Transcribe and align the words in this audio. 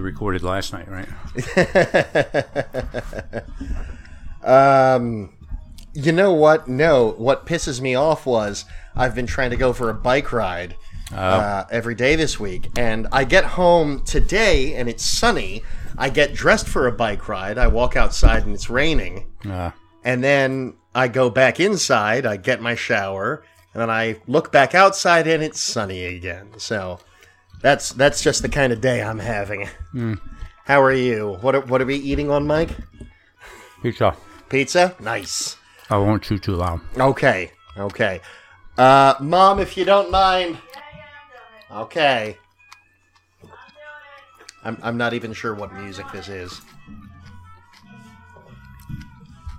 you 0.00 0.04
recorded 0.04 0.42
last 0.42 0.72
night, 0.72 0.88
right? 0.88 1.08
Um, 4.42 5.34
you 5.92 6.12
know 6.12 6.32
what? 6.32 6.66
No, 6.66 7.10
what 7.18 7.44
pisses 7.44 7.78
me 7.82 7.94
off 7.94 8.24
was 8.24 8.64
I've 8.96 9.14
been 9.14 9.26
trying 9.26 9.50
to 9.50 9.56
go 9.56 9.74
for 9.74 9.90
a 9.90 9.94
bike 9.94 10.32
ride 10.32 10.76
uh, 11.14 11.64
every 11.70 11.94
day 11.94 12.16
this 12.16 12.40
week, 12.40 12.70
and 12.74 13.06
I 13.12 13.24
get 13.24 13.44
home 13.44 14.02
today 14.04 14.76
and 14.76 14.88
it's 14.88 15.04
sunny. 15.04 15.62
I 15.98 16.08
get 16.08 16.32
dressed 16.32 16.66
for 16.66 16.86
a 16.86 16.92
bike 16.92 17.28
ride. 17.28 17.58
I 17.58 17.66
walk 17.66 17.96
outside 17.96 18.44
and 18.46 18.54
it's 18.54 18.70
raining, 18.70 19.26
Uh, 19.46 19.72
and 20.04 20.24
then 20.24 20.72
I 20.94 21.08
go 21.08 21.28
back 21.28 21.60
inside. 21.60 22.24
I 22.24 22.38
get 22.38 22.62
my 22.62 22.74
shower, 22.74 23.44
and 23.74 23.82
then 23.82 23.90
I 23.90 24.20
look 24.26 24.50
back 24.50 24.74
outside 24.74 25.26
and 25.26 25.42
it's 25.42 25.60
sunny 25.60 26.06
again. 26.06 26.52
So 26.56 26.98
that's 27.60 27.92
that's 27.92 28.22
just 28.22 28.42
the 28.42 28.48
kind 28.48 28.72
of 28.72 28.80
day 28.80 29.02
I'm 29.02 29.18
having. 29.18 29.68
How 30.64 30.82
are 30.82 30.92
you? 30.92 31.38
What 31.40 31.54
are, 31.54 31.60
what 31.62 31.80
are 31.80 31.86
we 31.86 31.96
eating 31.96 32.30
on, 32.30 32.46
Mike? 32.46 32.70
pizza. 33.82 34.16
Pizza? 34.48 34.94
Nice. 35.00 35.56
I 35.88 35.96
won't 35.96 36.22
chew 36.22 36.38
too 36.38 36.54
loud. 36.54 36.80
Okay, 36.96 37.50
okay. 37.76 38.20
Uh, 38.78 39.14
Mom, 39.20 39.58
if 39.58 39.76
you 39.76 39.84
don't 39.84 40.10
mind. 40.10 40.58
Okay. 41.70 42.36
I'm, 44.62 44.76
I'm 44.82 44.96
not 44.96 45.14
even 45.14 45.32
sure 45.32 45.54
what 45.54 45.72
music 45.72 46.06
this 46.12 46.28
is. 46.28 46.60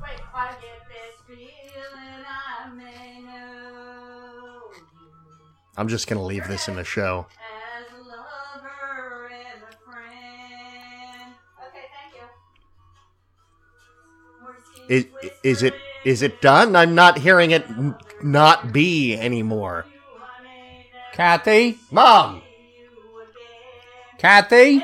Wait, 0.02 0.20
I 0.33 0.52
get 0.52 0.81
this 0.88 1.16
feeling 1.27 2.23
I 2.27 2.70
may 2.70 3.22
know 3.22 4.61
you 4.75 4.83
I'm 5.77 5.88
just 5.88 6.08
gonna 6.08 6.23
leave 6.23 6.47
this 6.47 6.67
in 6.67 6.75
the 6.75 6.83
show. 6.83 7.25
Is, 14.92 15.06
is 15.42 15.64
it 15.64 15.73
is 16.03 16.22
it 16.22 16.42
done? 16.42 16.75
I'm 16.75 16.95
not 16.95 17.17
hearing 17.17 17.52
it 17.52 17.64
n- 17.70 17.95
not 18.22 18.73
be 18.73 19.16
anymore. 19.16 19.86
Kathy? 21.14 21.78
Mom! 21.92 22.42
Kathy? 24.17 24.83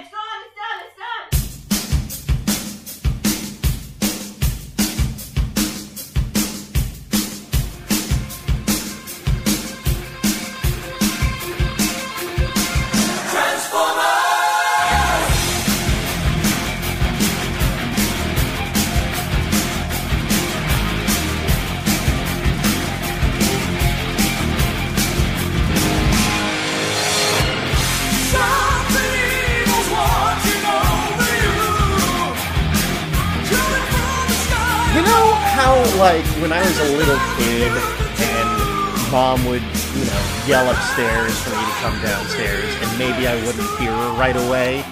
How, 35.58 35.74
like, 35.98 36.24
when 36.40 36.54
I 36.54 36.62
was 36.62 36.80
a 36.82 36.98
little 36.98 37.18
kid 37.36 37.72
and 38.22 39.12
mom 39.12 39.44
would, 39.46 39.64
you 39.64 40.06
know, 40.06 40.44
yell 40.46 40.70
upstairs 40.70 41.36
for 41.42 41.50
me 41.50 41.66
to 41.66 41.72
come 41.82 42.00
downstairs, 42.04 42.72
and 42.80 43.00
maybe 43.00 43.28
I 43.28 43.34
wouldn't 43.44 43.68
hear 43.80 43.90
her 43.90 44.20
right 44.20 44.36
away, 44.36 44.86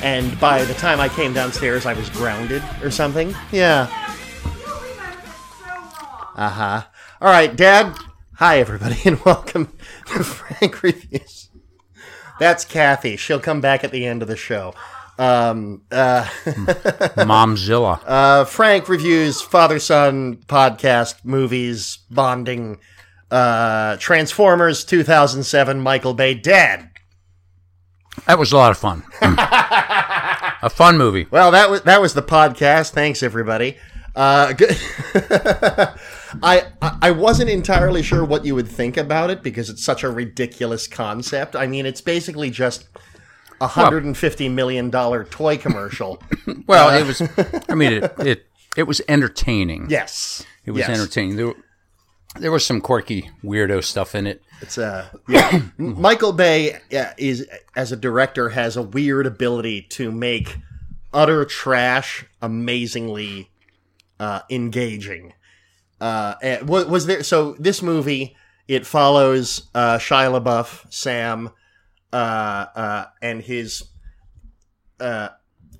and 0.00 0.38
by 0.38 0.64
the 0.64 0.74
time 0.74 1.00
I 1.00 1.08
came 1.08 1.32
downstairs, 1.32 1.86
I 1.86 1.94
was 1.94 2.08
grounded 2.10 2.62
or 2.84 2.90
something? 2.92 3.34
Yeah. 3.50 3.88
Uh 6.36 6.48
huh. 6.48 6.82
All 7.20 7.28
right, 7.28 7.54
Dad. 7.56 7.92
Hi, 8.34 8.60
everybody, 8.60 9.00
and 9.04 9.18
welcome 9.24 9.76
to 10.06 10.22
Frank 10.22 10.84
Reviews. 10.84 11.48
That's 12.38 12.64
Kathy. 12.64 13.16
She'll 13.16 13.40
come 13.40 13.60
back 13.60 13.82
at 13.82 13.90
the 13.90 14.06
end 14.06 14.22
of 14.22 14.28
the 14.28 14.36
show. 14.36 14.72
Um, 15.18 15.82
uh, 15.90 16.24
Momzilla. 17.16 18.00
uh, 18.06 18.44
Frank 18.44 18.88
reviews 18.88 19.40
father 19.40 19.78
son 19.78 20.36
podcast, 20.46 21.24
movies, 21.24 21.98
bonding, 22.10 22.78
uh, 23.30 23.96
Transformers 23.98 24.84
2007, 24.84 25.80
Michael 25.80 26.14
Bay, 26.14 26.34
Dad. 26.34 26.90
That 28.26 28.38
was 28.38 28.52
a 28.52 28.56
lot 28.56 28.70
of 28.70 28.78
fun. 28.78 29.02
a 29.22 30.68
fun 30.70 30.98
movie. 30.98 31.26
Well, 31.30 31.50
that 31.50 31.70
was 31.70 31.82
that 31.82 32.00
was 32.00 32.14
the 32.14 32.22
podcast. 32.22 32.90
Thanks, 32.90 33.22
everybody. 33.22 33.76
Uh, 34.14 34.52
good. 34.52 34.76
I 36.42 36.66
I- 37.00 37.10
wasn't 37.10 37.48
entirely 37.50 38.02
sure 38.02 38.24
what 38.24 38.44
you 38.44 38.54
would 38.54 38.68
think 38.68 38.96
about 38.98 39.30
it 39.30 39.42
because 39.42 39.70
it's 39.70 39.82
such 39.84 40.04
a 40.04 40.10
ridiculous 40.10 40.86
concept. 40.86 41.56
I 41.56 41.66
mean, 41.66 41.86
it's 41.86 42.00
basically 42.02 42.50
just 42.50 42.86
hundred 43.68 44.04
and 44.04 44.16
fifty 44.16 44.48
million 44.48 44.90
dollar 44.90 45.24
toy 45.24 45.56
commercial. 45.58 46.22
Well, 46.66 46.90
it 46.90 47.06
was. 47.06 47.22
I 47.68 47.74
mean, 47.74 47.92
it 47.94 48.12
it, 48.18 48.46
it 48.76 48.82
was 48.84 49.00
entertaining. 49.08 49.86
yes, 49.90 50.44
It 50.64 50.70
was 50.72 50.80
Yes. 50.80 50.90
entertaining. 50.90 51.36
There, 51.36 51.54
there 52.38 52.50
was 52.52 52.64
some 52.64 52.80
quirky 52.80 53.30
weirdo 53.44 53.82
stuff 53.84 54.14
in 54.14 54.26
it. 54.26 54.42
It's 54.60 54.78
uh, 54.78 55.08
yeah. 55.28 55.62
Michael 55.78 56.32
Bay 56.32 56.74
uh, 56.96 57.06
is 57.18 57.46
as 57.76 57.90
a 57.92 57.96
director 57.96 58.50
has 58.50 58.76
a 58.76 58.82
weird 58.82 59.26
ability 59.26 59.82
to 59.90 60.10
make 60.12 60.56
utter 61.12 61.44
trash 61.44 62.24
amazingly 62.40 63.50
uh, 64.20 64.40
engaging. 64.50 65.34
Uh, 66.00 66.34
and 66.42 66.68
wa- 66.68 66.84
was 66.84 67.06
there? 67.06 67.22
So 67.22 67.54
this 67.58 67.82
movie 67.82 68.36
it 68.68 68.86
follows 68.86 69.68
uh, 69.74 69.98
Shia 69.98 70.40
LaBeouf, 70.40 70.92
Sam, 70.92 71.50
uh, 72.12 72.66
uh, 72.74 73.04
and 73.20 73.42
his 73.42 73.84
uh, 75.00 75.28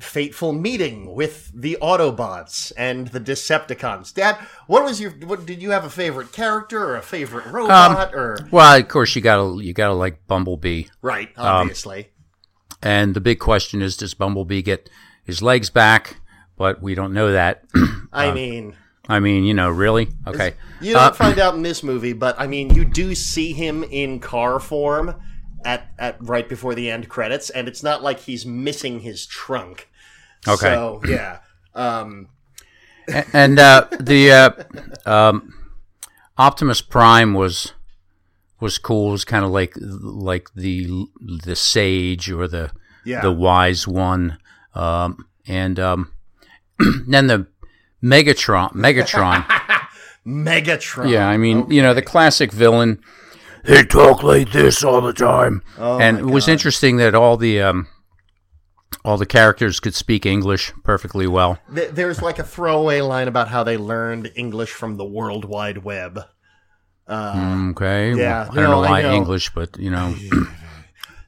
fateful 0.02 0.52
meeting 0.52 1.14
with 1.14 1.50
the 1.54 1.78
Autobots 1.80 2.72
and 2.76 3.08
the 3.08 3.20
Decepticons. 3.20 4.12
Dad, 4.12 4.36
what 4.66 4.84
was 4.84 5.00
your? 5.00 5.12
What 5.12 5.46
did 5.46 5.62
you 5.62 5.70
have 5.70 5.84
a 5.84 5.90
favorite 5.90 6.32
character 6.32 6.82
or 6.84 6.96
a 6.96 7.02
favorite 7.02 7.46
robot 7.46 8.14
or? 8.14 8.48
Well, 8.50 8.78
of 8.78 8.88
course, 8.88 9.14
you 9.14 9.22
gotta 9.22 9.62
you 9.62 9.72
gotta 9.72 9.94
like 9.94 10.26
Bumblebee. 10.26 10.84
Right, 11.00 11.30
obviously. 11.36 12.08
And 12.82 13.14
the 13.14 13.20
big 13.20 13.38
question 13.38 13.80
is, 13.80 13.96
does 13.96 14.14
Bumblebee 14.14 14.62
get 14.62 14.90
his 15.22 15.40
legs 15.40 15.70
back? 15.70 16.16
But 16.56 16.82
we 16.82 16.94
don't 16.94 17.12
know 17.12 17.32
that. 17.32 17.64
I 18.12 18.32
mean, 18.32 18.76
I 19.08 19.20
mean, 19.20 19.44
you 19.44 19.54
know, 19.54 19.70
really? 19.70 20.08
Okay. 20.26 20.54
you 20.80 20.92
don't 20.92 21.16
find 21.16 21.38
out 21.38 21.54
in 21.54 21.62
this 21.62 21.82
movie, 21.82 22.12
but 22.12 22.38
I 22.38 22.46
mean, 22.46 22.74
you 22.74 22.84
do 22.84 23.14
see 23.14 23.52
him 23.52 23.84
in 23.84 24.20
car 24.20 24.58
form 24.60 25.14
at 25.64 25.88
at 25.98 26.16
right 26.20 26.48
before 26.48 26.74
the 26.74 26.90
end 26.90 27.08
credits, 27.08 27.50
and 27.50 27.68
it's 27.68 27.82
not 27.82 28.02
like 28.02 28.20
he's 28.20 28.44
missing 28.46 29.00
his 29.00 29.26
trunk. 29.26 29.88
Okay. 30.46 30.74
So 30.74 31.00
yeah. 31.06 31.38
Um, 31.74 32.28
and 33.32 33.58
uh, 33.58 33.86
the 33.98 34.30
uh, 35.06 35.10
um, 35.10 35.54
Optimus 36.38 36.80
Prime 36.80 37.34
was 37.34 37.72
was 38.60 38.78
cool. 38.78 39.08
It 39.08 39.12
was 39.12 39.24
kind 39.24 39.44
of 39.44 39.50
like 39.50 39.74
like 39.80 40.48
the 40.54 41.06
the 41.20 41.56
sage 41.56 42.30
or 42.30 42.46
the 42.48 42.70
Yeah. 43.04 43.20
the 43.20 43.32
wise 43.32 43.86
one. 43.88 44.38
Um, 44.74 45.26
and 45.46 45.78
um, 45.80 46.12
then 47.06 47.26
the 47.26 47.46
Megatron 48.02 48.72
Megatron. 48.72 49.44
Megatron. 50.26 51.10
yeah, 51.10 51.28
I 51.28 51.36
mean, 51.36 51.68
you 51.70 51.82
know, 51.82 51.94
the 51.94 52.02
classic 52.02 52.52
villain. 52.52 53.00
They 53.64 53.84
talk 53.84 54.22
like 54.22 54.52
this 54.52 54.82
all 54.84 55.00
the 55.00 55.12
time. 55.12 55.62
Oh 55.78 55.98
and 56.00 56.18
it 56.18 56.24
was 56.26 56.48
interesting 56.48 56.96
that 56.96 57.14
all 57.14 57.36
the 57.36 57.60
um, 57.62 57.86
all 59.04 59.16
the 59.16 59.26
characters 59.26 59.80
could 59.80 59.94
speak 59.94 60.26
English 60.26 60.72
perfectly 60.84 61.26
well. 61.26 61.58
Th- 61.74 61.90
There's 61.90 62.20
like 62.22 62.38
a 62.38 62.44
throwaway 62.44 63.00
line 63.00 63.28
about 63.28 63.48
how 63.48 63.62
they 63.64 63.76
learned 63.76 64.32
English 64.34 64.70
from 64.72 64.96
the 64.96 65.04
World 65.04 65.44
Wide 65.44 65.78
Web. 65.78 66.20
Uh, 67.06 67.68
Okay. 67.70 68.14
Yeah, 68.14 68.48
Well, 68.48 68.50
I 68.52 68.54
don't 68.54 68.64
no, 68.64 68.70
know 68.82 68.88
why 68.90 69.02
know. 69.02 69.14
English, 69.14 69.50
but 69.54 69.76
you 69.78 69.90
know. 69.90 70.14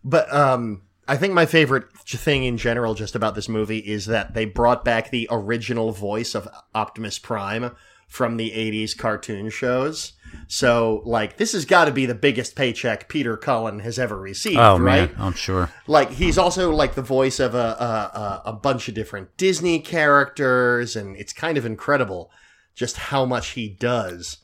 But 0.07 0.31
um, 0.35 0.83
I 1.09 1.17
think 1.17 1.33
my 1.33 1.47
favorite 1.47 1.85
thing 2.07 2.45
in 2.45 2.59
general 2.59 2.93
just 2.95 3.15
about 3.17 3.35
this 3.35 3.49
movie 3.49 3.79
is 3.79 4.05
that 4.07 4.35
they 4.35 4.45
brought 4.45 4.85
back 4.85 5.11
the 5.11 5.27
original 5.31 5.93
voice 5.93 6.35
of 6.35 6.47
Optimus 6.75 7.19
Prime 7.19 7.75
from 8.09 8.37
the 8.37 8.51
80s 8.51 8.97
cartoon 8.97 9.51
shows. 9.51 10.13
So, 10.49 11.03
like, 11.05 11.37
this 11.37 11.53
has 11.53 11.65
got 11.65 11.85
to 11.85 11.93
be 11.93 12.07
the 12.07 12.15
biggest 12.15 12.57
paycheck 12.57 13.09
Peter 13.09 13.37
Cullen 13.37 13.79
has 13.81 13.99
ever 13.99 14.17
received, 14.19 14.59
Oh 14.59 14.79
right? 14.79 15.11
man, 15.11 15.17
I'm 15.19 15.33
sure. 15.33 15.71
Like, 15.87 16.11
he's 16.11 16.39
also 16.39 16.73
like 16.73 16.95
the 16.95 17.03
voice 17.03 17.39
of 17.39 17.55
a, 17.55 17.59
a, 17.59 18.43
a, 18.47 18.53
bunch 18.53 18.89
of 18.89 18.95
different 18.95 19.37
Disney 19.37 19.79
characters, 19.79 20.97
and 20.97 21.17
it's 21.17 21.33
kind 21.33 21.57
of 21.57 21.65
incredible 21.65 22.31
just 22.75 22.97
how 22.97 23.25
much 23.25 23.51
he 23.51 23.69
does. 23.69 24.39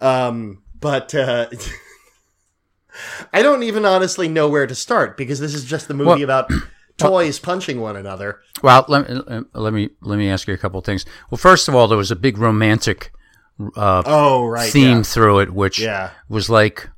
Um, 0.00 0.62
but 0.80 1.14
uh, 1.14 1.46
I 3.32 3.42
don't 3.42 3.62
even 3.62 3.84
honestly 3.84 4.28
know 4.28 4.48
where 4.48 4.66
to 4.66 4.74
start 4.74 5.16
because 5.16 5.40
this 5.40 5.54
is 5.54 5.64
just 5.64 5.88
the 5.88 5.94
movie 5.94 6.24
Well- 6.24 6.44
about 6.44 6.50
toys 6.98 7.38
punching 7.38 7.80
one 7.80 7.96
another. 7.96 8.40
Well, 8.62 8.84
let, 8.88 9.08
me- 9.08 9.42
let 9.52 9.72
me 9.72 9.90
let 10.00 10.16
me 10.18 10.28
ask 10.30 10.46
you 10.48 10.54
a 10.54 10.58
couple 10.58 10.78
of 10.78 10.84
things. 10.84 11.04
Well, 11.30 11.38
first 11.38 11.68
of 11.68 11.74
all, 11.74 11.88
there 11.88 11.98
was 11.98 12.10
a 12.10 12.16
big 12.16 12.38
romantic 12.38 13.12
uh, 13.76 14.02
Oh, 14.06 14.46
right. 14.46 14.70
theme 14.70 14.98
yeah. 14.98 15.02
through 15.02 15.40
it, 15.40 15.50
which 15.52 15.78
Yeah. 15.78 16.10
was 16.28 16.48
like, 16.50 16.88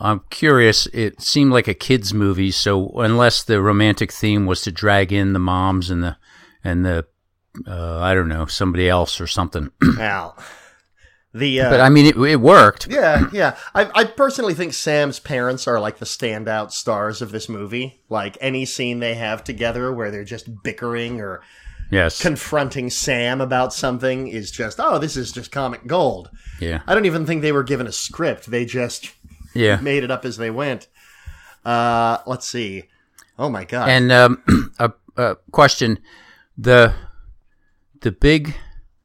I'm 0.00 0.22
curious. 0.30 0.86
It 0.94 1.20
seemed 1.20 1.52
like 1.52 1.68
a 1.68 1.74
kids' 1.74 2.14
movie, 2.14 2.50
so 2.50 2.88
unless 3.00 3.44
the 3.44 3.60
romantic 3.60 4.12
theme 4.12 4.46
was 4.46 4.62
to 4.62 4.72
drag 4.72 5.12
in 5.12 5.32
the 5.34 5.38
moms 5.38 5.90
and 5.90 6.02
the 6.02 6.16
and 6.64 6.84
the 6.84 7.06
uh, 7.66 7.98
I 7.98 8.14
don't 8.14 8.28
know 8.28 8.46
somebody 8.46 8.88
else 8.88 9.20
or 9.20 9.26
something, 9.26 9.70
Al. 9.98 10.36
The 11.32 11.60
uh, 11.60 11.70
but 11.70 11.80
I 11.80 11.88
mean 11.88 12.06
it, 12.06 12.16
it 12.16 12.40
worked. 12.40 12.88
yeah, 12.90 13.28
yeah. 13.32 13.56
I, 13.74 13.90
I 13.94 14.04
personally 14.04 14.54
think 14.54 14.72
Sam's 14.74 15.20
parents 15.20 15.68
are 15.68 15.78
like 15.78 15.98
the 15.98 16.04
standout 16.04 16.72
stars 16.72 17.22
of 17.22 17.30
this 17.30 17.48
movie. 17.48 18.00
Like 18.08 18.36
any 18.40 18.64
scene 18.64 18.98
they 18.98 19.14
have 19.14 19.44
together 19.44 19.92
where 19.92 20.10
they're 20.10 20.24
just 20.24 20.62
bickering 20.62 21.20
or 21.20 21.42
Yes, 21.90 22.20
confronting 22.22 22.88
Sam 22.88 23.40
about 23.40 23.72
something 23.72 24.28
is 24.28 24.52
just, 24.52 24.78
oh, 24.78 24.98
this 24.98 25.16
is 25.16 25.32
just 25.32 25.50
comic 25.50 25.88
gold. 25.88 26.30
yeah, 26.60 26.82
I 26.86 26.94
don't 26.94 27.04
even 27.06 27.26
think 27.26 27.42
they 27.42 27.50
were 27.52 27.64
given 27.64 27.88
a 27.88 27.92
script. 27.92 28.48
They 28.48 28.64
just 28.64 29.12
yeah. 29.54 29.76
made 29.82 30.04
it 30.04 30.10
up 30.10 30.24
as 30.24 30.36
they 30.36 30.50
went. 30.50 30.86
Uh, 31.64 32.18
let's 32.26 32.46
see. 32.46 32.84
Oh 33.38 33.48
my 33.48 33.64
god. 33.64 33.88
And 33.88 34.12
um, 34.12 34.72
a, 34.78 34.92
a 35.16 35.36
question: 35.50 35.98
the 36.56 36.94
the 38.02 38.12
big 38.12 38.54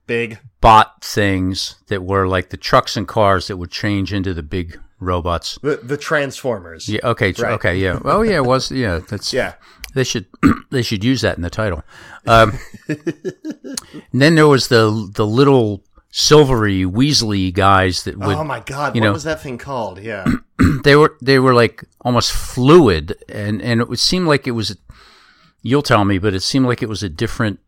Big. 0.08 0.40
bot 0.62 1.04
things 1.04 1.76
that 1.88 2.04
were 2.04 2.28
like 2.28 2.50
the 2.50 2.58
trucks 2.58 2.96
and 2.98 3.08
cars 3.08 3.48
that 3.48 3.58
would 3.58 3.72
change 3.72 4.14
into 4.14 4.34
the 4.34 4.44
big 4.44 4.80
robots. 5.00 5.58
The 5.62 5.78
the 5.78 5.98
Transformers. 5.98 6.88
Yeah. 6.90 7.00
Okay. 7.04 7.34
Right. 7.38 7.54
Okay. 7.54 7.78
Yeah. 7.78 8.00
Oh, 8.06 8.22
yeah. 8.22 8.38
It 8.38 8.46
was. 8.46 8.72
Yeah. 8.72 9.00
That's. 9.08 9.34
Yeah. 9.34 9.54
They 9.94 10.04
should. 10.04 10.26
they 10.72 10.82
should 10.82 11.04
use 11.04 11.22
that 11.22 11.38
in 11.38 11.42
the 11.44 11.50
title. 11.50 11.84
Um, 12.28 12.58
and 12.88 13.80
then 14.22 14.36
there 14.36 14.48
was 14.48 14.68
the 14.68 15.10
the 15.14 15.26
little 15.26 15.84
silvery 16.12 16.84
Weasley 16.86 17.54
guys 17.54 18.04
that 18.04 18.18
would. 18.18 18.36
oh 18.38 18.44
my 18.44 18.60
god, 18.62 18.96
you 18.96 19.02
what 19.02 19.08
know- 19.08 19.14
was 19.14 19.24
that 19.24 19.42
thing 19.42 19.58
called? 19.58 20.00
Yeah. 20.02 20.26
they 20.84 20.96
were 20.96 21.18
they 21.22 21.40
were 21.40 21.54
like 21.54 21.84
almost 22.02 22.32
fluid, 22.32 23.16
and 23.30 23.62
and 23.62 23.82
it 23.82 23.90
would 23.90 24.00
seem 24.00 24.26
like 24.26 24.48
it 24.48 24.52
was. 24.52 24.78
You'll 25.62 25.82
tell 25.82 26.06
me, 26.06 26.20
but 26.20 26.34
it 26.36 26.42
seemed 26.42 26.68
like 26.68 26.84
it 26.84 26.90
was 26.90 27.02
a 27.02 27.10
different 27.10 27.60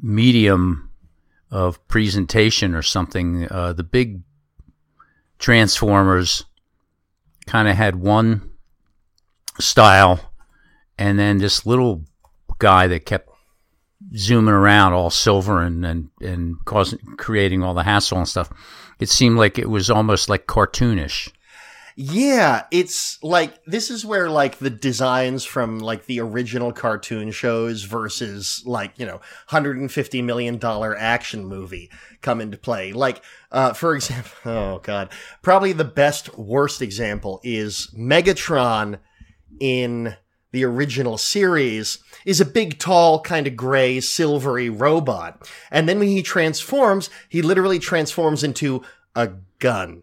medium 0.00 0.85
of 1.50 1.86
presentation 1.88 2.74
or 2.74 2.82
something. 2.82 3.46
Uh, 3.50 3.72
the 3.72 3.84
big 3.84 4.22
Transformers 5.38 6.44
kind 7.46 7.68
of 7.68 7.76
had 7.76 7.96
one 7.96 8.50
style, 9.60 10.32
and 10.98 11.18
then 11.18 11.38
this 11.38 11.66
little 11.66 12.04
guy 12.58 12.86
that 12.86 13.04
kept 13.04 13.28
zooming 14.14 14.54
around 14.54 14.92
all 14.92 15.10
silver 15.10 15.60
and 15.60 15.84
and 15.84 16.08
and 16.20 16.56
causing 16.64 16.98
creating 17.18 17.62
all 17.62 17.74
the 17.74 17.82
hassle 17.82 18.18
and 18.18 18.28
stuff. 18.28 18.50
It 18.98 19.10
seemed 19.10 19.36
like 19.36 19.58
it 19.58 19.68
was 19.68 19.90
almost 19.90 20.28
like 20.28 20.46
cartoonish. 20.46 21.30
Yeah, 21.98 22.64
it's 22.70 23.18
like 23.22 23.64
this 23.64 23.90
is 23.90 24.04
where 24.04 24.28
like 24.28 24.58
the 24.58 24.68
designs 24.68 25.46
from 25.46 25.78
like 25.78 26.04
the 26.04 26.20
original 26.20 26.70
cartoon 26.70 27.30
shows 27.30 27.84
versus 27.84 28.62
like, 28.66 28.98
you 28.98 29.06
know, 29.06 29.14
150 29.48 30.20
million 30.20 30.58
dollar 30.58 30.94
action 30.94 31.46
movie 31.46 31.90
come 32.20 32.42
into 32.42 32.58
play. 32.58 32.92
Like 32.92 33.22
uh 33.50 33.72
for 33.72 33.94
example, 33.94 34.30
oh 34.44 34.78
god, 34.80 35.10
probably 35.40 35.72
the 35.72 35.84
best 35.84 36.36
worst 36.36 36.82
example 36.82 37.40
is 37.42 37.88
Megatron 37.96 38.98
in 39.58 40.16
the 40.52 40.64
original 40.64 41.16
series 41.16 41.98
is 42.26 42.42
a 42.42 42.46
big, 42.46 42.78
tall, 42.78 43.20
kind 43.20 43.46
of 43.46 43.56
gray, 43.56 44.00
silvery 44.00 44.68
robot. 44.68 45.50
And 45.70 45.88
then 45.88 45.98
when 45.98 46.08
he 46.08 46.22
transforms, 46.22 47.08
he 47.30 47.40
literally 47.40 47.78
transforms 47.78 48.44
into 48.44 48.82
a 49.14 49.32
gun. 49.58 50.02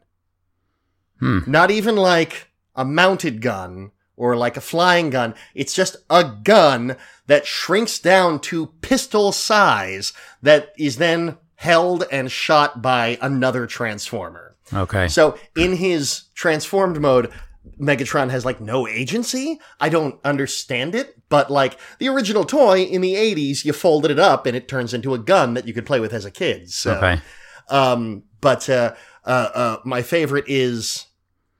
Hmm. 1.23 1.39
Not 1.49 1.71
even 1.71 1.95
like 1.95 2.49
a 2.75 2.83
mounted 2.83 3.41
gun 3.41 3.91
or 4.17 4.35
like 4.35 4.57
a 4.57 4.61
flying 4.61 5.09
gun. 5.09 5.35
It's 5.55 5.73
just 5.73 5.95
a 6.09 6.23
gun 6.43 6.97
that 7.27 7.45
shrinks 7.47 7.97
down 7.99 8.39
to 8.41 8.67
pistol 8.81 9.31
size 9.31 10.11
that 10.41 10.73
is 10.77 10.97
then 10.97 11.37
held 11.55 12.03
and 12.11 12.29
shot 12.29 12.81
by 12.81 13.17
another 13.21 13.65
transformer. 13.67 14.55
Okay. 14.73 15.07
So 15.07 15.37
in 15.55 15.77
his 15.77 16.23
transformed 16.35 16.99
mode, 16.99 17.31
Megatron 17.79 18.29
has 18.29 18.43
like 18.43 18.59
no 18.59 18.85
agency. 18.87 19.59
I 19.79 19.87
don't 19.87 20.19
understand 20.25 20.93
it, 20.93 21.15
but 21.29 21.49
like 21.49 21.79
the 21.99 22.09
original 22.09 22.43
toy 22.43 22.81
in 22.83 22.99
the 22.99 23.13
80s, 23.15 23.63
you 23.63 23.71
folded 23.71 24.11
it 24.11 24.19
up 24.19 24.45
and 24.45 24.57
it 24.57 24.67
turns 24.67 24.93
into 24.93 25.13
a 25.13 25.17
gun 25.19 25.53
that 25.53 25.65
you 25.67 25.73
could 25.73 25.85
play 25.85 26.01
with 26.01 26.11
as 26.13 26.25
a 26.25 26.31
kid. 26.31 26.69
So, 26.69 26.95
Okay. 26.97 27.21
um, 27.69 28.23
but 28.41 28.69
uh, 28.69 28.93
uh, 29.25 29.49
uh, 29.53 29.77
my 29.85 30.01
favorite 30.01 30.45
is 30.47 31.05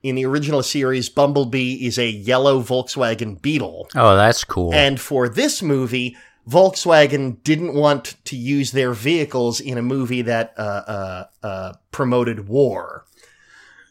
in 0.04 0.14
the 0.14 0.24
original 0.26 0.62
series, 0.62 1.08
Bumblebee 1.08 1.84
is 1.86 1.98
a 1.98 2.08
yellow 2.08 2.62
Volkswagen 2.62 3.40
Beetle. 3.42 3.88
Oh, 3.96 4.14
that's 4.14 4.44
cool. 4.44 4.72
And 4.72 5.00
for 5.00 5.28
this 5.28 5.62
movie, 5.62 6.16
Volkswagen 6.48 7.42
didn't 7.42 7.74
want 7.74 8.14
to 8.26 8.36
use 8.36 8.72
their 8.72 8.92
vehicles 8.92 9.60
in 9.60 9.78
a 9.78 9.82
movie 9.82 10.22
that 10.22 10.52
uh, 10.58 10.60
uh, 10.62 11.24
uh, 11.42 11.72
promoted 11.90 12.46
war. 12.48 13.06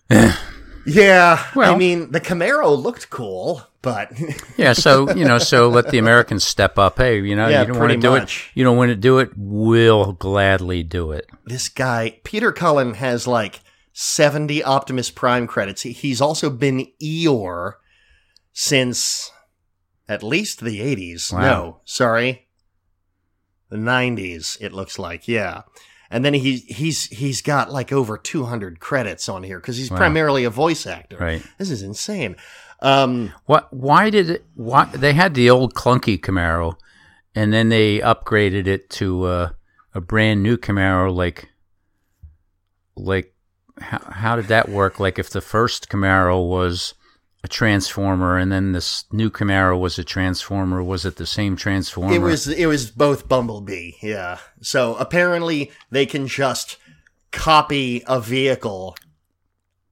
yeah, 0.85 1.47
I 1.55 1.75
mean 1.75 2.11
the 2.11 2.21
Camaro 2.21 2.77
looked 2.81 3.09
cool, 3.09 3.63
but 3.81 4.11
yeah. 4.57 4.73
So 4.73 5.09
you 5.15 5.25
know, 5.25 5.37
so 5.39 5.69
let 5.69 5.89
the 5.89 5.97
Americans 5.97 6.43
step 6.43 6.77
up. 6.77 6.97
Hey, 6.97 7.19
you 7.21 7.35
know, 7.35 7.47
Yeah, 7.47 7.61
you 7.61 7.67
don't 7.67 7.79
want 7.79 7.91
to 7.93 7.97
do 7.97 8.11
much. 8.11 8.51
it. 8.53 8.57
You 8.59 8.63
don't 8.63 8.77
want 8.77 8.89
to 8.89 8.95
do 8.95 9.19
it. 9.19 9.31
We'll 9.35 10.13
gladly 10.13 10.83
do 10.83 11.11
it. 11.11 11.27
this 11.45 11.69
guy 11.69 12.19
Peter 12.23 12.51
Cullen 12.51 12.95
has 12.95 13.25
like 13.27 13.61
seventy 13.93 14.61
Optimus 14.63 15.09
Prime 15.11 15.47
credits. 15.47 15.83
He's 15.83 16.19
also 16.19 16.49
been 16.49 16.87
Eeyore 17.01 17.73
since 18.51 19.31
at 20.09 20.23
least 20.23 20.59
the 20.61 20.81
eighties. 20.81 21.31
Wow. 21.31 21.41
No, 21.41 21.79
sorry, 21.85 22.47
the 23.69 23.77
nineties. 23.77 24.57
It 24.59 24.73
looks 24.73 24.99
like 24.99 25.27
yeah. 25.27 25.61
And 26.09 26.23
then 26.23 26.33
he 26.35 26.57
he's 26.57 27.05
he's 27.05 27.41
got 27.41 27.71
like 27.71 27.91
over 27.91 28.19
200 28.19 28.79
credits 28.79 29.27
on 29.27 29.41
here 29.41 29.59
because 29.59 29.77
he's 29.77 29.89
Wow. 29.89 29.97
primarily 29.97 30.43
a 30.43 30.49
voice 30.51 30.85
actor. 30.85 31.17
Right. 31.17 31.41
This 31.57 31.71
is 31.71 31.81
insane. 31.81 32.35
Um, 32.81 33.33
What? 33.45 33.73
Why 33.73 34.09
did 34.11 34.29
it? 34.29 34.45
Why 34.53 34.85
they 34.85 35.13
had 35.13 35.33
the 35.33 35.49
old 35.49 35.73
clunky 35.73 36.19
Camaro, 36.19 36.75
and 37.33 37.51
then 37.51 37.69
they 37.69 37.97
upgraded 37.99 38.67
it 38.67 38.91
to 38.91 39.23
uh, 39.23 39.49
a 39.95 40.01
brand 40.01 40.43
new 40.43 40.55
Camaro. 40.57 41.11
Like, 41.11 41.49
like 42.95 43.32
how 43.79 43.99
how 43.99 44.35
did 44.35 44.47
that 44.47 44.69
work? 44.69 44.99
Like, 44.99 45.19
if 45.19 45.29
the 45.29 45.41
first 45.41 45.89
Camaro 45.89 46.47
was 46.47 46.93
a 47.43 47.47
transformer, 47.47 48.37
and 48.37 48.51
then 48.51 48.71
this 48.71 49.05
new 49.11 49.29
Camaro 49.29 49.79
was 49.79 49.99
a 49.99 50.03
transformer, 50.03 50.81
was 50.83 51.05
it 51.05 51.17
the 51.17 51.25
same 51.25 51.55
transformer? 51.55 52.13
it 52.15 52.19
was 52.19 52.47
it 52.47 52.67
was 52.67 52.89
both 52.89 53.27
Bumblebee. 53.27 53.93
Yeah. 54.01 54.37
So 54.61 54.95
apparently 54.95 55.71
they 55.91 56.05
can 56.05 56.27
just 56.27 56.77
copy 57.31 58.03
a 58.07 58.21
vehicle 58.21 58.95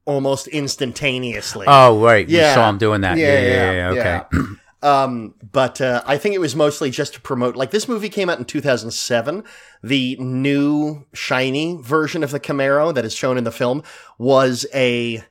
almost 0.05 0.47
instantaneously. 0.47 1.65
Oh, 1.67 2.01
right. 2.01 2.27
Yeah. 2.27 2.49
You 2.49 2.55
saw 2.55 2.69
him 2.69 2.77
doing 2.77 3.01
that. 3.01 3.17
Yeah, 3.17 3.39
yeah, 3.39 3.71
yeah. 3.71 3.89
okay. 3.89 4.21
yeah. 4.33 4.53
Um, 4.83 5.35
but 5.51 5.79
uh, 5.79 6.01
I 6.07 6.17
think 6.17 6.33
it 6.33 6.39
was 6.39 6.55
mostly 6.55 6.89
just 6.89 7.13
to 7.13 7.21
promote. 7.21 7.55
Like 7.55 7.71
this 7.71 7.87
movie 7.87 8.09
came 8.09 8.29
out 8.29 8.39
in 8.39 8.45
2007. 8.45 9.43
The 9.83 10.15
new 10.17 11.05
shiny 11.13 11.77
version 11.79 12.23
of 12.23 12.31
the 12.31 12.39
Camaro 12.39 12.93
that 12.93 13.05
is 13.05 13.13
shown 13.13 13.37
in 13.37 13.43
the 13.43 13.51
film 13.51 13.83
was 14.17 14.65
a 14.73 15.23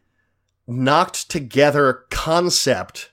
knocked 0.69 1.28
together 1.28 2.04
concept 2.11 3.11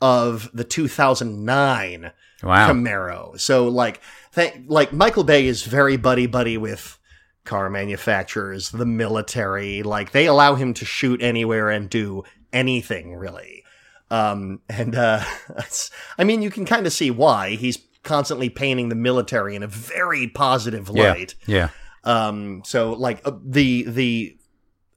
of 0.00 0.50
the 0.52 0.64
2009 0.64 2.12
Wow. 2.42 2.70
Camaro. 2.72 3.38
So 3.38 3.68
like, 3.68 4.00
th- 4.34 4.54
like 4.66 4.92
Michael 4.92 5.24
Bay 5.24 5.46
is 5.46 5.62
very 5.62 5.96
buddy 5.98 6.26
buddy 6.26 6.56
with 6.56 6.98
car 7.44 7.68
manufacturers, 7.68 8.70
the 8.70 8.86
military. 8.86 9.82
Like 9.82 10.12
they 10.12 10.26
allow 10.26 10.54
him 10.54 10.72
to 10.74 10.84
shoot 10.84 11.20
anywhere 11.22 11.68
and 11.68 11.90
do 11.90 12.24
anything 12.52 13.14
really. 13.14 13.59
Um, 14.10 14.60
and 14.68 14.94
uh, 14.96 15.22
I 16.18 16.24
mean, 16.24 16.42
you 16.42 16.50
can 16.50 16.64
kind 16.64 16.86
of 16.86 16.92
see 16.92 17.10
why 17.10 17.50
he's 17.50 17.78
constantly 18.02 18.48
painting 18.48 18.88
the 18.88 18.94
military 18.94 19.54
in 19.54 19.62
a 19.62 19.66
very 19.68 20.26
positive 20.28 20.88
light. 20.88 21.34
Yeah. 21.46 21.68
Um, 22.04 22.62
so 22.64 22.92
like 22.94 23.20
uh, 23.24 23.32
the 23.44 23.82
the 23.84 24.36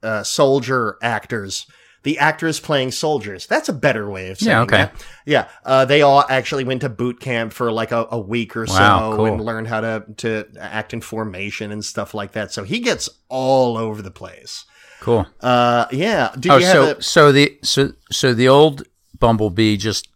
uh, 0.01 0.24
soldier 0.24 0.98
actors, 1.01 1.67
the 2.03 2.17
actors 2.17 2.60
playing 2.62 2.91
soldiers. 2.91 3.46
That's 3.46 3.67
a 3.70 3.74
better 3.74 4.10
way 4.10 4.29
of 4.29 4.38
saying 4.39 4.51
Yeah, 4.51 4.62
okay. 4.63 4.77
that. 4.77 5.05
Yeah, 5.25 5.48
uh, 5.65 5.86
they 5.86 6.01
all 6.01 6.24
actually 6.29 6.63
went 6.63 6.82
to 6.82 6.89
boot 6.89 7.20
camp 7.20 7.51
for 7.53 7.72
like 7.72 7.91
a, 7.91 8.08
a 8.10 8.20
week 8.20 8.55
or 8.55 8.65
Wow, 8.65 9.12
so 9.12 9.17
cool. 9.17 9.25
and 9.27 9.43
learned 9.46 9.67
how 9.67 9.82
to 9.82 10.05
to 10.17 10.48
act 10.60 10.93
in 10.93 11.01
formation 11.01 11.72
and 11.72 11.84
stuff 11.84 12.13
like 12.13 12.32
that. 12.34 12.51
So 12.53 12.63
he 12.63 12.79
gets 12.79 13.10
all 13.29 13.77
over 13.77 14.01
the 14.01 14.12
place. 14.12 14.65
Cool. 15.01 15.27
Uh, 15.41 15.86
yeah. 15.91 16.32
Did 16.39 16.51
Oh, 16.53 16.58
you 16.58 16.65
have 16.65 16.74
so 16.74 16.84
a, 16.84 17.01
so 17.01 17.32
the 17.34 17.60
so 17.63 17.91
so 18.12 18.34
the 18.34 18.48
old 18.48 18.84
Bumblebee 19.24 19.77
just 19.77 20.10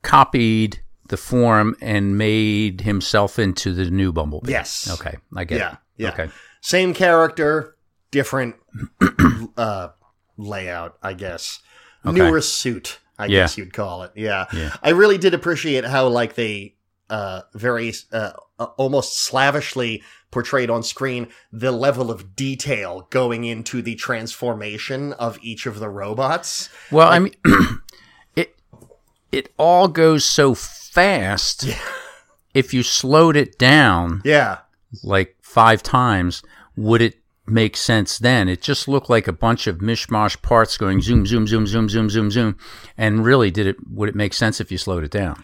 copied 0.00 0.80
the 1.10 1.16
form 1.18 1.76
and 1.82 2.16
made 2.16 2.80
himself 2.80 3.38
into 3.38 3.74
the 3.74 3.90
new 3.90 4.12
Bumblebee. 4.12 4.50
Yes. 4.50 4.88
Okay, 4.98 5.18
I 5.36 5.44
get 5.44 5.58
Yeah, 5.58 5.72
it. 5.72 5.78
yeah. 5.98 6.08
Okay. 6.08 6.28
Same 6.62 6.94
character, 6.94 7.76
different 8.10 8.56
uh, 9.58 9.88
layout, 10.38 10.96
I 11.02 11.12
guess. 11.12 11.60
Okay. 12.06 12.16
Newer 12.16 12.40
suit, 12.40 12.98
I 13.18 13.26
Yeah. 13.26 13.40
guess 13.42 13.58
you'd 13.58 13.74
call 13.74 14.04
it. 14.04 14.12
Yeah. 14.14 14.46
Yeah. 14.54 14.74
I 14.82 14.90
really 14.90 15.18
did 15.18 15.34
appreciate 15.34 15.84
how 15.84 16.08
like 16.08 16.34
they 16.34 16.76
uh 17.10 17.42
very 17.52 17.92
uh, 18.12 18.32
almost 18.78 19.18
slavishly 19.22 20.02
portrayed 20.30 20.70
on 20.70 20.82
screen 20.82 21.28
the 21.52 21.70
level 21.70 22.10
of 22.10 22.34
detail 22.34 23.06
going 23.10 23.44
into 23.44 23.82
the 23.82 23.94
transformation 23.94 25.12
of 25.12 25.38
each 25.42 25.66
of 25.66 25.78
the 25.80 25.88
robots. 25.90 26.70
Well, 26.90 27.08
I 27.08 27.18
mean, 27.18 27.34
it 29.34 29.52
all 29.58 29.88
goes 29.88 30.24
so 30.24 30.54
fast. 30.54 31.66
If 32.54 32.72
you 32.72 32.82
slowed 32.82 33.36
it 33.36 33.58
down 33.58 34.22
Yeah. 34.24 34.58
like 35.02 35.36
five 35.42 35.82
times, 35.82 36.42
would 36.76 37.02
it 37.02 37.16
make 37.46 37.76
sense 37.76 38.16
then? 38.18 38.48
It 38.48 38.62
just 38.62 38.86
looked 38.86 39.10
like 39.10 39.26
a 39.26 39.32
bunch 39.32 39.66
of 39.66 39.78
mishmash 39.78 40.40
parts 40.40 40.76
going 40.78 41.02
zoom, 41.02 41.26
zoom, 41.26 41.46
zoom, 41.46 41.66
zoom, 41.66 41.88
zoom, 41.88 42.08
zoom, 42.10 42.30
zoom. 42.30 42.56
And 42.96 43.24
really, 43.24 43.50
did 43.50 43.66
it? 43.66 43.76
Would 43.90 44.08
it 44.08 44.14
make 44.14 44.34
sense 44.34 44.60
if 44.60 44.70
you 44.70 44.78
slowed 44.78 45.04
it 45.04 45.10
down? 45.10 45.42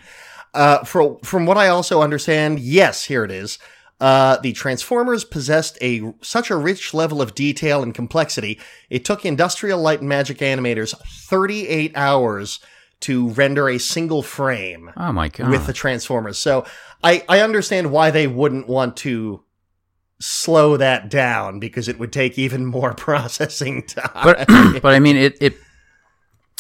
Uh, 0.55 0.85
for, 0.85 1.19
from 1.25 1.47
what 1.47 1.57
I 1.59 1.69
also 1.69 2.01
understand, 2.01 2.59
yes, 2.61 3.05
here 3.05 3.25
it 3.25 3.31
is. 3.31 3.59
Uh, 4.01 4.39
the 4.39 4.53
Transformers 4.53 5.25
possessed 5.25 5.77
a 5.83 6.15
such 6.23 6.49
a 6.51 6.57
rich 6.57 6.95
level 6.95 7.21
of 7.21 7.35
detail 7.35 7.83
and 7.83 7.95
complexity. 7.95 8.59
It 8.89 9.05
took 9.05 9.27
Industrial 9.27 9.79
Light 9.79 10.01
and 10.01 10.09
Magic 10.09 10.39
animators 10.39 10.95
38 11.29 11.93
hours 11.95 12.61
to 13.01 13.29
render 13.31 13.69
a 13.69 13.79
single 13.79 14.23
frame 14.23 14.91
Oh 14.97 15.13
my 15.13 15.29
god! 15.29 15.51
with 15.51 15.67
the 15.67 15.73
Transformers. 15.73 16.39
So 16.39 16.67
I, 17.03 17.25
I 17.29 17.41
understand 17.41 17.91
why 17.93 18.11
they 18.11 18.27
wouldn't 18.27 18.69
want 18.69 18.97
to 18.99 19.43
slow 20.21 20.77
that 20.77 21.09
down 21.09 21.59
because 21.59 21.89
it 21.89 21.99
would 21.99 22.13
take 22.13 22.39
even 22.39 22.67
more 22.67 22.93
processing 23.07 23.83
time. 23.87 24.11
but 24.25 24.47
but 24.83 24.95
I 24.95 24.99
mean 24.99 25.17
it 25.17 25.37
it 25.41 25.55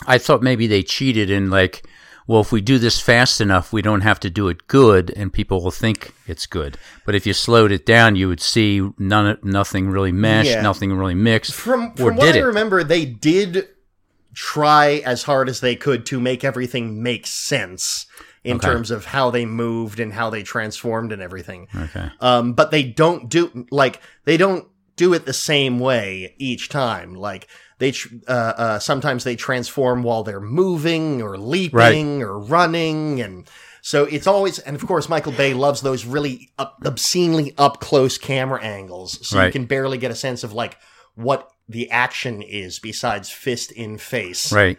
I 0.06 0.16
thought 0.18 0.42
maybe 0.42 0.66
they 0.66 0.82
cheated 0.82 1.30
in 1.30 1.50
like 1.50 1.86
well 2.26 2.40
if 2.40 2.52
we 2.52 2.62
do 2.62 2.78
this 2.78 2.98
fast 3.00 3.38
enough 3.38 3.70
we 3.70 3.82
don't 3.82 4.00
have 4.00 4.18
to 4.20 4.30
do 4.30 4.48
it 4.48 4.66
good 4.66 5.10
and 5.14 5.30
people 5.30 5.62
will 5.62 5.70
think 5.70 6.14
it's 6.26 6.46
good 6.46 6.78
but 7.04 7.14
if 7.14 7.26
you 7.26 7.34
slowed 7.34 7.70
it 7.70 7.84
down 7.84 8.16
you 8.16 8.28
would 8.28 8.40
see 8.40 8.88
none 8.98 9.36
nothing 9.42 9.90
really 9.90 10.12
meshed 10.12 10.48
Yeah. 10.48 10.62
nothing 10.62 10.94
really 10.94 11.14
mixed 11.14 11.52
from 11.52 11.92
from 11.96 12.16
what 12.16 12.34
I 12.34 12.38
it 12.38 12.42
remember, 12.42 12.82
they 12.82 13.04
did 13.04 13.68
try 14.34 15.02
as 15.04 15.22
hard 15.24 15.48
as 15.48 15.60
they 15.60 15.76
could 15.76 16.06
to 16.06 16.20
make 16.20 16.44
everything 16.44 17.02
make 17.02 17.26
sense 17.26 18.06
in 18.44 18.56
Okay. 18.56 18.68
terms 18.68 18.90
of 18.90 19.04
how 19.06 19.30
they 19.30 19.44
moved 19.44 20.00
and 20.00 20.12
how 20.12 20.30
they 20.30 20.42
transformed 20.42 21.12
and 21.12 21.20
everything. 21.20 21.68
okay 21.76 22.10
Um, 22.20 22.54
but 22.54 22.70
they 22.70 22.82
don't 22.82 23.28
do 23.28 23.66
like 23.70 24.00
they 24.24 24.36
don't 24.36 24.66
do 24.96 25.12
it 25.14 25.26
the 25.26 25.32
same 25.32 25.78
way 25.78 26.34
each 26.38 26.68
time. 26.68 27.14
Like 27.14 27.48
they 27.78 27.90
tr- 27.92 28.14
uh, 28.28 28.52
uh, 28.56 28.78
sometimes 28.78 29.24
they 29.24 29.36
transform 29.36 30.02
while 30.02 30.22
they're 30.22 30.40
moving 30.40 31.20
or 31.22 31.36
leaping 31.38 32.22
or 32.22 32.38
running 32.38 33.20
and. 33.20 33.48
So 33.82 34.04
it's 34.04 34.26
always, 34.26 34.58
and 34.58 34.76
of 34.76 34.86
course, 34.86 35.08
Michael 35.08 35.32
Bay 35.32 35.54
loves 35.54 35.80
those 35.80 36.04
really 36.04 36.50
up, 36.58 36.82
obscenely 36.84 37.54
up 37.56 37.80
close 37.80 38.18
camera 38.18 38.62
angles, 38.62 39.26
so 39.26 39.42
you 39.42 39.50
can 39.50 39.64
barely 39.64 39.96
get 39.96 40.10
a 40.10 40.14
sense 40.14 40.44
of 40.44 40.52
like 40.52 40.76
what 41.14 41.50
the 41.70 41.90
action 41.90 42.42
is 42.42 42.78
besides 42.78 43.30
fist 43.30 43.72
in 43.72 43.98
face. 43.98 44.52
right 44.52 44.78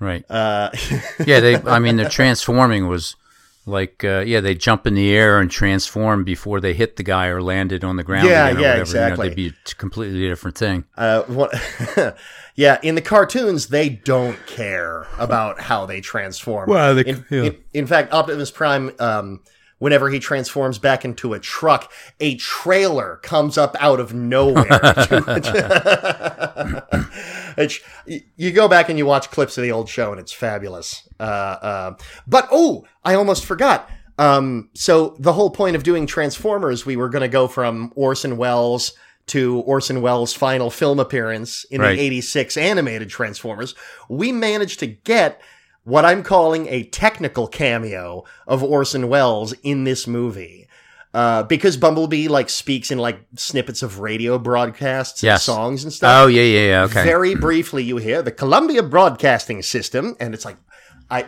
right 0.00 0.24
Uh, 0.30 0.70
yeah 1.26 1.40
they 1.40 1.56
I 1.56 1.78
mean 1.78 1.96
the 1.96 2.08
transforming 2.08 2.88
was 2.88 3.16
like 3.64 4.02
uh, 4.02 4.20
yeah 4.26 4.40
they 4.40 4.54
jump 4.56 4.86
in 4.88 4.94
the 4.94 5.14
air 5.14 5.38
and 5.38 5.48
transform 5.50 6.24
before 6.24 6.60
they 6.60 6.74
hit 6.74 6.96
the 6.96 7.04
guy 7.04 7.26
or 7.28 7.40
landed 7.40 7.84
on 7.84 7.94
the 7.96 8.02
ground 8.02 8.26
Yeah, 8.28 8.46
again 8.48 8.56
or 8.56 8.60
yeah, 8.60 8.68
whatever. 8.70 8.80
exactly. 8.82 9.10
you 9.10 9.16
know, 9.16 9.28
they'd 9.28 9.36
be 9.36 9.46
a 9.48 9.50
t- 9.50 9.74
completely 9.78 10.20
different 10.28 10.56
thing 10.58 10.84
uh, 10.96 11.22
what, 11.24 11.52
yeah, 12.56 12.78
in 12.82 12.94
the 12.96 13.00
cartoons, 13.02 13.68
they 13.68 13.88
don't 13.88 14.44
care 14.46 15.06
about 15.18 15.60
how 15.60 15.86
they 15.86 16.00
transform. 16.00 16.68
Well, 16.68 16.94
they- 16.96 17.04
in, 17.04 17.24
yeah. 17.30 17.42
in, 17.44 17.56
in 17.72 17.86
fact, 17.86 18.12
Optimus 18.12 18.50
Prime, 18.50 18.90
um, 18.98 19.40
whenever 19.82 20.10
he 20.10 20.20
transforms 20.20 20.78
back 20.78 21.04
into 21.04 21.34
a 21.34 21.40
truck, 21.40 21.90
a 22.20 22.36
trailer 22.36 23.16
comes 23.24 23.58
up 23.58 23.74
out 23.80 23.98
of 23.98 24.14
nowhere. 24.14 24.68
It's- 27.56 27.80
you 28.36 28.52
go 28.52 28.68
back 28.68 28.88
and 28.88 28.98
you 28.98 29.06
watch 29.06 29.30
clips 29.30 29.58
of 29.58 29.62
the 29.62 29.72
old 29.72 29.88
show, 29.88 30.10
and 30.12 30.20
it's 30.20 30.32
fabulous. 30.32 31.06
Uh, 31.20 31.22
uh, 31.22 31.94
but 32.26 32.48
oh, 32.50 32.84
I 33.04 33.14
almost 33.14 33.44
forgot. 33.44 33.90
Um, 34.18 34.70
so 34.74 35.16
the 35.18 35.32
whole 35.32 35.50
point 35.50 35.76
of 35.76 35.82
doing 35.82 36.06
Transformers, 36.06 36.86
we 36.86 36.96
were 36.96 37.08
going 37.08 37.22
to 37.22 37.28
go 37.28 37.48
from 37.48 37.92
Orson 37.96 38.36
Welles 38.36 38.92
to 39.26 39.60
Orson 39.60 40.00
Welles' 40.00 40.32
final 40.32 40.70
film 40.70 40.98
appearance 41.00 41.64
in 41.64 41.80
Right. 41.80 41.96
the 41.96 42.02
86 42.02 42.56
animated 42.56 43.08
Transformers. 43.10 43.74
We 44.08 44.32
managed 44.32 44.80
to 44.80 44.86
get 44.86 45.40
what 45.84 46.04
I'm 46.04 46.22
calling 46.22 46.68
a 46.68 46.84
technical 46.84 47.46
cameo 47.48 48.24
of 48.46 48.62
Orson 48.62 49.08
Welles 49.08 49.52
in 49.62 49.84
this 49.84 50.06
movie. 50.06 50.68
Uh, 51.14 51.42
because 51.42 51.76
Bumblebee 51.76 52.26
like 52.28 52.48
speaks 52.48 52.90
in 52.90 52.96
like 52.98 53.20
snippets 53.36 53.82
of 53.82 53.98
radio 54.00 54.38
broadcasts 54.38 55.22
and 55.22 55.38
songs 55.38 55.84
and 55.84 55.92
stuff. 55.92 56.24
oh 56.24 56.26
yeah 56.26 56.42
yeah 56.42 56.68
yeah 56.68 56.82
okay 56.84 57.04
Very 57.04 57.34
briefly, 57.34 57.82
you 57.84 57.98
hear 57.98 58.22
the 58.22 58.30
Columbia 58.32 58.82
Broadcasting 58.82 59.60
System, 59.60 60.16
and 60.18 60.32
it's 60.32 60.46
like, 60.46 60.56
I 61.10 61.26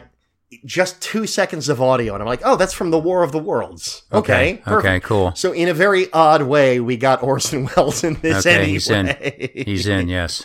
just 0.65 1.03
two 1.03 1.27
seconds 1.27 1.69
of 1.69 1.83
audio, 1.83 2.15
and 2.15 2.23
I'm 2.23 2.27
like, 2.27 2.41
oh, 2.45 2.57
that's 2.57 2.73
from 2.73 2.93
the 2.93 2.99
War 2.99 3.23
of 3.23 3.33
the 3.33 3.39
Worlds. 3.39 4.05
Okay, 4.11 4.53
okay 4.55 4.63
perfect. 4.63 5.05
cool 5.05 5.35
So 5.35 5.53
in 5.53 5.69
a 5.69 5.75
very 5.75 6.11
odd 6.15 6.43
way, 6.45 6.81
we 6.81 6.97
got 6.97 7.23
Orson 7.23 7.69
Welles 7.77 8.05
in 8.05 8.15
this 8.15 8.47
Okay, 8.47 8.55
anyway. 8.55 8.71
he's 8.73 8.89
in. 8.89 9.65
He's 9.67 9.87
in, 9.87 10.09
yes. 10.09 10.45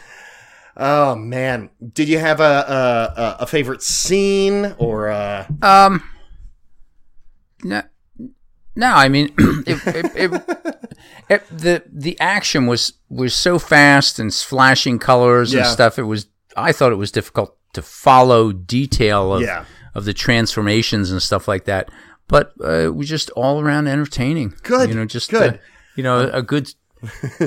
Oh 0.80 1.16
man, 1.16 1.70
did 1.94 2.08
you 2.10 2.18
have 2.18 2.40
a 2.40 2.44
a, 2.44 3.22
a, 3.22 3.38
a 3.42 3.46
favorite 3.48 3.84
scene 3.84 4.74
or 4.80 5.10
uh 5.10 5.46
Um, 5.62 6.02
no, 7.64 7.82
no. 8.76 8.88
I 8.88 9.10
mean, 9.10 9.34
it, 9.68 9.86
it, 9.88 10.06
it, 10.16 10.86
it, 11.30 11.44
the 11.56 11.84
the 11.92 12.20
action 12.20 12.66
was 12.68 12.94
was 13.10 13.34
so 13.34 13.60
fast 13.60 14.20
and 14.20 14.34
flashing 14.34 15.00
colors 15.00 15.54
and 15.54 15.66
stuff. 15.66 16.00
It 16.00 16.04
was. 16.04 16.28
I 16.58 16.72
thought 16.72 16.92
it 16.92 16.96
was 16.96 17.12
difficult 17.12 17.56
to 17.74 17.82
follow 17.82 18.52
detail 18.52 19.34
of 19.34 19.42
Yeah. 19.44 19.66
of 19.94 20.06
the 20.06 20.14
transformations 20.14 21.12
and 21.12 21.22
stuff 21.22 21.48
like 21.48 21.66
that. 21.66 21.90
But 22.28 22.54
uh, 22.64 22.72
it 22.86 22.96
was 22.96 23.10
just 23.10 23.30
all 23.32 23.60
around 23.62 23.88
entertaining. 23.88 24.54
Good, 24.64 24.90
You 24.90 24.96
know, 24.96 25.06
just 25.06 25.30
good. 25.32 25.56
uh, 25.56 25.58
you 25.96 26.04
know, 26.04 26.30
a 26.32 26.42
good. 26.42 26.74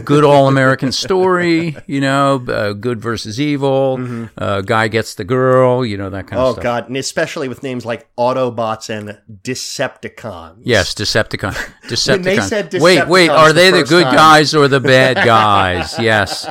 Good 0.05 0.25
all 0.25 0.49
American 0.49 0.93
story, 0.93 1.77
you 1.87 2.01
know, 2.01 2.45
uh, 2.49 2.73
good 2.73 3.01
versus 3.01 3.41
evil. 3.41 4.29
Uh, 4.39 4.61
guy 4.63 4.89
gets 4.89 5.15
the 5.15 5.25
girl, 5.25 5.85
you 5.85 5.97
know 5.97 6.11
that 6.11 6.27
kind 6.27 6.41
of 6.41 6.53
Mm-hmm. 6.57 6.61
Oh 6.61 6.63
god, 6.63 6.89
and 6.89 6.97
especially 6.97 7.49
with 7.49 7.63
names 7.63 7.85
like 7.85 8.09
Autobots 8.17 8.89
and 8.91 9.19
Decepticons. 9.43 10.59
Yes, 10.63 10.95
Decepticon. 10.95 11.53
Decepticon. 11.89 12.23
they 12.25 12.41
said 12.41 12.73
wait, 12.81 13.07
wait, 13.09 13.29
are 13.29 13.53
they 13.53 13.71
the 13.71 13.81
first 13.81 13.91
good 13.91 14.05
time- 14.05 14.15
guys 14.15 14.55
or 14.55 14.69
the 14.69 14.81
bad 14.81 15.17
guys? 15.27 15.99
yes. 15.99 16.49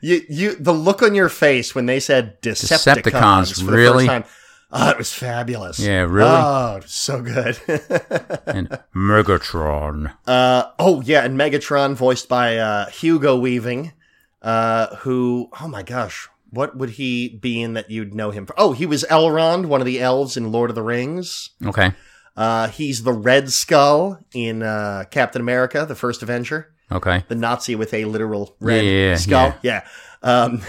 You, 0.00 0.22
you, 0.28 0.54
the 0.54 0.72
look 0.72 1.02
on 1.02 1.14
your 1.16 1.28
face 1.28 1.74
when 1.74 1.86
they 1.86 1.98
said 1.98 2.40
Decepticons, 2.40 3.02
Decepticons, 3.02 3.58
for 3.64 3.70
the 3.72 3.76
really? 3.76 4.06
first 4.06 4.26
time. 4.26 4.37
Oh, 4.70 4.90
it 4.90 4.98
was 4.98 5.12
fabulous. 5.14 5.78
Yeah, 5.78 6.00
really? 6.02 6.28
Oh, 6.30 6.80
so 6.86 7.22
good. 7.22 7.58
And 8.46 8.68
Megatron. 8.94 10.14
uh, 10.26 10.64
oh 10.78 11.00
yeah, 11.02 11.24
and 11.24 11.38
Megatron, 11.38 11.94
voiced 11.94 12.28
by 12.28 12.56
uh, 12.58 12.86
Hugo 12.90 13.36
Weaving, 13.38 13.92
uh, 14.42 14.96
who, 14.96 15.48
oh 15.60 15.68
my 15.68 15.82
gosh, 15.82 16.28
what 16.50 16.76
would 16.76 16.90
he 16.90 17.28
be 17.28 17.60
in 17.62 17.74
that 17.74 17.90
you'd 17.90 18.14
know 18.14 18.30
him 18.30 18.46
for? 18.46 18.54
Oh, 18.58 18.72
he 18.72 18.86
was 18.86 19.04
Elrond, 19.10 19.66
one 19.66 19.80
of 19.80 19.86
the 19.86 20.00
elves 20.00 20.36
in 20.36 20.50
Lord 20.52 20.70
of 20.70 20.76
the 20.76 20.82
Rings. 20.82 21.50
Okay. 21.64 21.92
Uh, 22.36 22.68
he's 22.68 23.02
the 23.02 23.12
Red 23.12 23.50
Skull 23.50 24.18
in 24.32 24.62
uh, 24.62 25.04
Captain 25.10 25.40
America: 25.40 25.84
The 25.86 25.94
First 25.94 26.22
Avenger. 26.22 26.72
Okay. 26.90 27.22
the 27.28 27.34
Nazi 27.34 27.74
with 27.74 27.92
a 27.92 28.06
literal 28.06 28.56
red 28.60 28.82
Yeah, 28.82 28.90
yeah, 29.10 29.14
skull. 29.16 29.54
Yeah. 29.62 29.86
Um, 30.22 30.62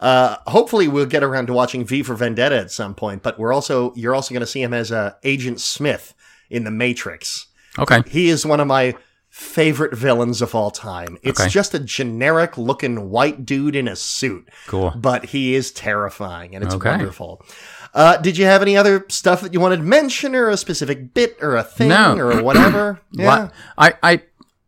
uh, 0.00 0.36
hopefully 0.46 0.88
we'll 0.88 1.06
get 1.06 1.22
around 1.22 1.46
to 1.46 1.52
watching 1.52 1.84
V 1.84 2.02
for 2.02 2.14
Vendetta 2.14 2.56
at 2.58 2.70
some 2.70 2.94
point, 2.94 3.22
but 3.22 3.38
we're 3.38 3.52
also 3.52 3.92
you're 3.94 4.14
also 4.14 4.32
going 4.34 4.40
to 4.40 4.46
see 4.46 4.62
him 4.62 4.72
as 4.74 4.92
uh, 4.92 5.14
Agent 5.24 5.60
Smith 5.60 6.14
in 6.50 6.64
The 6.64 6.70
Matrix. 6.70 7.46
Okay. 7.78 8.02
He 8.08 8.28
is 8.28 8.44
one 8.46 8.60
of 8.60 8.66
my 8.66 8.94
favorite 9.28 9.94
villains 9.94 10.40
of 10.42 10.54
all 10.54 10.70
time. 10.70 11.18
It's 11.22 11.38
Okay. 11.40 11.48
just 11.50 11.74
a 11.74 11.78
generic 11.78 12.56
looking 12.58 13.10
white 13.10 13.44
dude 13.44 13.76
in 13.76 13.86
a 13.86 13.94
suit, 13.94 14.48
Cool. 14.66 14.92
but 14.96 15.26
he 15.26 15.54
is 15.54 15.70
terrifying 15.70 16.54
and 16.54 16.64
it's 16.64 16.74
Okay. 16.74 16.90
wonderful. 16.90 17.44
Uh, 17.94 18.16
did 18.16 18.36
you 18.36 18.46
have 18.46 18.62
any 18.62 18.76
other 18.76 19.04
stuff 19.08 19.40
that 19.42 19.52
you 19.54 19.60
wanted 19.60 19.76
to 19.78 19.82
mention, 19.82 20.34
or 20.34 20.48
a 20.48 20.56
specific 20.56 21.14
bit, 21.14 21.36
or 21.40 21.56
a 21.56 21.62
thing, 21.62 21.88
No. 21.88 22.16
or 22.18 22.42
whatever? 22.42 23.00
Yeah, 23.12 23.48
I, 23.76 23.94
I, 24.02 24.22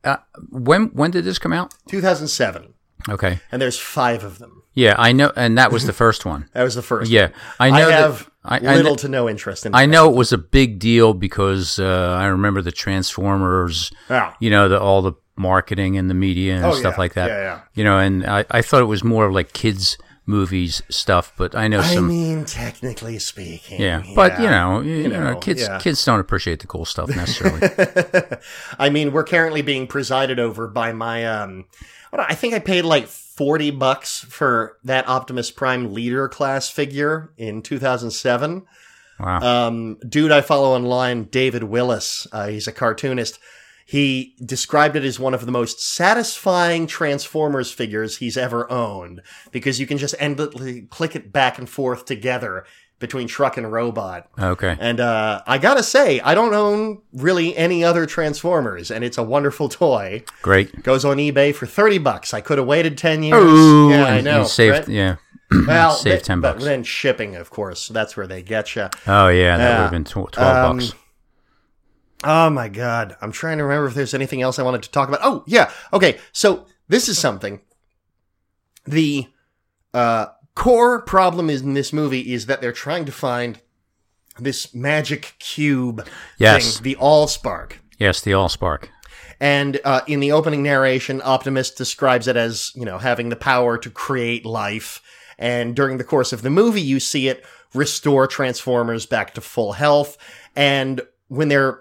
uh, 0.05 0.17
when, 0.51 0.87
when 0.89 1.11
did 1.11 1.25
this 1.25 1.39
come 1.39 1.53
out? 1.53 1.75
2007. 1.89 2.75
Okay. 3.09 3.41
and 3.51 3.61
there's 3.63 3.79
five 3.79 4.25
of 4.25 4.39
them. 4.39 4.60
Yeah, 4.75 4.95
I 4.99 5.13
know, 5.13 5.33
and 5.37 5.59
that 5.59 5.73
was 5.73 5.85
the 5.87 5.93
first 5.93 6.25
one. 6.25 6.49
That 6.53 6.63
was 6.63 6.75
the 6.77 6.83
first. 6.83 7.11
Yeah, 7.11 7.31
I 7.59 7.69
I 7.69 7.71
know. 7.71 7.89
that- 7.89 8.01
have 8.01 8.31
I, 8.45 8.57
I 8.57 8.77
little 8.77 8.93
kn- 8.97 8.99
to 8.99 9.09
no 9.09 9.29
interest 9.29 9.67
in. 9.67 9.75
I 9.75 9.85
know 9.87 10.09
it 10.11 10.17
was 10.17 10.33
a 10.33 10.39
big 10.39 10.79
deal 10.79 11.13
because 11.13 11.79
uh, 11.79 12.17
I 12.19 12.27
remember 12.27 12.63
the 12.63 12.73
Transformers. 12.73 13.91
Yeah. 14.09 14.33
You 14.41 14.49
know, 14.51 14.69
the 14.69 14.81
all 14.81 15.03
the 15.03 15.13
marketing 15.37 15.99
and 15.99 16.09
the 16.09 16.15
media 16.15 16.57
and 16.57 16.65
Oh, 16.65 16.73
stuff 16.73 16.95
yeah. 16.95 17.01
like 17.01 17.15
that. 17.15 17.29
Yeah, 17.29 17.41
yeah. 17.41 17.61
You 17.75 17.85
know, 17.85 17.99
and 17.99 18.25
I, 18.27 18.45
I 18.51 18.63
thought 18.63 18.81
it 18.81 18.87
was 18.87 19.03
more 19.05 19.27
of 19.27 19.35
like 19.35 19.53
kids 19.53 19.99
movies 20.27 20.81
stuff, 20.89 21.33
but 21.37 21.55
I 21.55 21.67
know 21.69 21.81
I 21.81 21.99
mean, 22.01 22.45
technically 22.45 23.19
speaking. 23.19 23.81
yeah, 23.81 24.03
but 24.15 24.39
you 24.41 24.47
know, 24.49 24.81
you, 24.81 24.95
you 24.97 25.09
know, 25.09 25.33
know, 25.33 25.39
kids 25.39 25.63
yeah. 25.63 25.79
kids 25.81 26.03
don't 26.05 26.21
appreciate 26.21 26.61
the 26.61 26.67
cool 26.67 26.85
stuff 26.85 27.09
necessarily. 27.17 27.69
I 28.79 28.91
mean, 28.91 29.13
we're 29.13 29.25
currently 29.25 29.63
being 29.63 29.87
presided 29.87 30.39
over 30.39 30.67
by 30.69 30.93
my 30.93 31.27
um. 31.27 31.67
I 32.19 32.35
think 32.35 32.55
I 32.55 32.59
paid 32.59 32.83
like 32.83 33.07
forty 33.07 33.71
bucks 33.71 34.21
for 34.21 34.79
that 34.85 35.09
Optimus 35.09 35.51
Prime 35.51 35.95
leader 35.95 36.29
class 36.29 36.69
figure 36.69 37.33
in 37.37 37.63
two 37.63 37.79
thousand 37.79 38.11
seven. 38.11 38.67
wow. 39.19 39.67
Um, 39.69 39.99
dude 40.09 40.33
I 40.33 40.41
follow 40.41 40.75
online, 40.75 41.25
David 41.25 41.65
Willis. 41.65 42.27
Uh, 42.33 42.49
he's 42.49 42.67
a 42.67 42.73
cartoonist. 42.73 43.39
He 43.87 44.37
described 44.45 44.95
it 44.95 45.05
as 45.05 45.19
one 45.19 45.35
of 45.35 45.47
the 45.47 45.53
most 45.53 45.81
satisfying 45.81 46.87
Transformers 46.87 47.73
figures 47.73 48.19
he's 48.19 48.37
ever 48.37 48.71
owned 48.71 49.21
because 49.51 49.81
you 49.81 49.87
can 49.87 49.99
just 49.99 50.15
endlessly 50.21 50.83
click 50.83 51.17
it 51.17 51.33
back 51.33 51.59
and 51.59 51.69
forth 51.69 52.05
together 52.05 52.65
between 53.01 53.27
truck 53.27 53.57
and 53.57 53.73
robot. 53.73 54.29
okay. 54.39 54.77
And 54.79 55.01
uh, 55.01 55.43
I 55.47 55.59
gotta 55.59 55.83
say, 55.83 56.21
I 56.21 56.35
don't 56.37 56.55
own 56.55 57.03
really 57.13 57.57
any 57.57 57.83
other 57.83 58.07
Transformers, 58.07 58.93
and 58.93 59.03
it's 59.03 59.19
a 59.19 59.23
wonderful 59.25 59.69
toy. 59.69 60.23
Great. 60.43 60.85
Goes 60.85 61.05
on 61.05 61.17
eBay 61.17 61.53
for 61.53 61.67
thirty 61.67 61.99
bucks. 61.99 62.33
I 62.33 62.41
could 62.41 62.59
have 62.59 62.67
waited 62.69 62.97
ten 62.97 63.25
years. 63.25 63.43
Ooh, 63.43 63.91
yeah, 63.91 64.05
I 64.05 64.21
know. 64.21 64.45
Saved, 64.45 64.77
right? 64.87 64.89
yeah. 64.89 65.17
well, 65.67 65.91
saved 65.97 66.19
th- 66.19 66.27
10 66.27 66.41
but 66.41 66.61
then 66.61 66.85
shipping, 66.85 67.35
of 67.35 67.51
course, 67.51 67.89
that's 67.89 68.17
where 68.17 68.29
they 68.29 68.43
get 68.43 68.77
you. 68.77 68.89
Oh 69.09 69.27
yeah, 69.29 69.57
that 69.57 69.65
Yeah. 69.65 69.77
would 69.79 69.83
have 69.83 69.91
been 69.91 70.05
tw- 70.05 70.31
twelve 70.33 70.57
Um, 70.71 70.77
bucks. 70.79 70.95
Oh 72.23 72.51
my 72.51 72.69
god. 72.69 73.17
I'm 73.23 73.33
trying 73.33 73.59
to 73.59 73.65
remember 73.65 73.89
if 73.89 73.95
there's 73.95 74.13
anything 74.15 74.43
else 74.43 74.59
I 74.59 74.63
wanted 74.63 74.83
to 74.83 74.91
talk 74.91 75.09
about. 75.09 75.21
Oh, 75.23 75.43
yeah. 75.47 75.71
Okay. 75.93 76.19
So 76.33 76.67
this 76.87 77.09
is 77.09 77.19
something. 77.19 77.63
The 78.85 79.27
uh, 79.95 80.27
core 80.55 81.01
problem 81.03 81.49
in 81.51 81.75
this 81.75 81.93
movie 81.93 82.33
is 82.33 82.47
that 82.47 82.61
they're 82.61 82.73
trying 82.73 83.05
to 83.07 83.13
find 83.13 83.61
this 84.39 84.75
magic 84.75 85.35
cube 85.39 86.07
Yes. 86.39 86.77
thing, 86.77 86.83
the 86.85 86.97
Allspark. 87.01 87.73
Yes, 87.99 88.21
the 88.21 88.33
Allspark. 88.33 88.89
And 89.39 89.81
uh, 89.85 90.03
in 90.07 90.21
the 90.21 90.33
opening 90.33 90.63
narration, 90.63 91.23
Optimus 91.23 91.71
describes 91.71 92.29
it 92.29 92.37
as, 92.37 92.73
you 92.75 92.85
know, 92.85 92.99
having 92.99 93.31
the 93.31 93.37
power 93.37 93.79
to 93.79 93.91
create 93.91 94.45
life. 94.45 95.03
And 95.39 95.75
during 95.75 95.97
the 95.97 96.05
course 96.05 96.33
of 96.33 96.43
the 96.43 96.51
movie, 96.51 96.83
you 96.83 97.01
see 97.01 97.29
it 97.29 97.45
restore 97.73 98.27
Transformers 98.27 99.07
back 99.07 99.33
to 99.35 99.41
full 99.41 99.73
health. 99.73 100.19
And 100.55 101.01
when 101.29 101.49
they're 101.49 101.81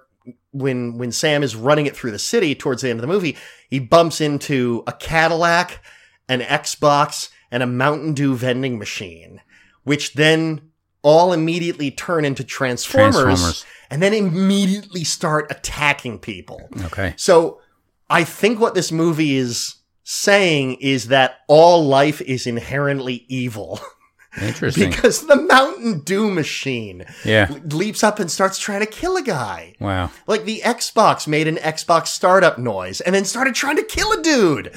when 0.52 0.98
when 0.98 1.12
Sam 1.12 1.44
is 1.44 1.56
running 1.56 1.86
it 1.86 1.96
through 1.96 2.12
the 2.12 2.20
city 2.20 2.56
towards 2.56 2.82
the 2.82 2.90
end 2.90 2.98
of 3.00 3.02
the 3.02 3.08
movie, 3.08 3.36
he 3.70 3.80
bumps 3.80 4.22
into 4.22 4.84
a 4.88 4.94
Cadillac, 4.94 5.84
an 6.30 6.40
Xbox, 6.42 7.30
and 7.52 7.64
a 7.64 7.68
Mountain 7.68 8.14
Dew 8.14 8.36
vending 8.36 8.78
machine, 8.78 9.42
which 9.84 10.14
then 10.14 10.62
all 11.02 11.32
immediately 11.34 11.92
turn 11.92 12.26
into 12.26 12.44
Transformers, 12.44 13.16
Transformers. 13.16 13.66
and 13.90 14.02
then 14.02 14.14
immediately 14.14 15.04
start 15.04 15.48
attacking 15.50 16.20
people. 16.20 16.70
Okay. 16.86 17.14
So 17.16 17.62
I 18.10 18.24
think 18.24 18.60
what 18.60 18.76
this 18.76 18.92
movie 18.92 19.36
is 19.36 19.76
saying 20.04 20.74
is 20.82 21.08
that 21.10 21.40
all 21.48 21.86
life 21.86 22.20
is 22.22 22.48
inherently 22.48 23.26
evil 23.28 23.80
Interesting. 24.42 24.90
because 24.90 25.28
the 25.28 25.36
Mountain 25.36 26.02
Dew 26.02 26.30
machine 26.32 27.06
yeah. 27.24 27.48
leaps 27.66 28.04
up 28.04 28.20
and 28.20 28.30
starts 28.30 28.58
trying 28.58 28.82
to 28.82 28.86
kill 28.86 29.18
a 29.18 29.22
guy. 29.22 29.76
Wow. 29.80 30.12
Like 30.28 30.46
the 30.46 30.62
Xbox 30.62 31.28
made 31.28 31.48
an 31.48 31.58
Xbox 31.58 32.08
startup 32.08 32.58
noise 32.58 33.02
and 33.02 33.14
then 33.14 33.26
started 33.26 33.56
trying 33.56 33.78
to 33.78 33.84
kill 33.84 34.12
a 34.12 34.22
dude. 34.22 34.74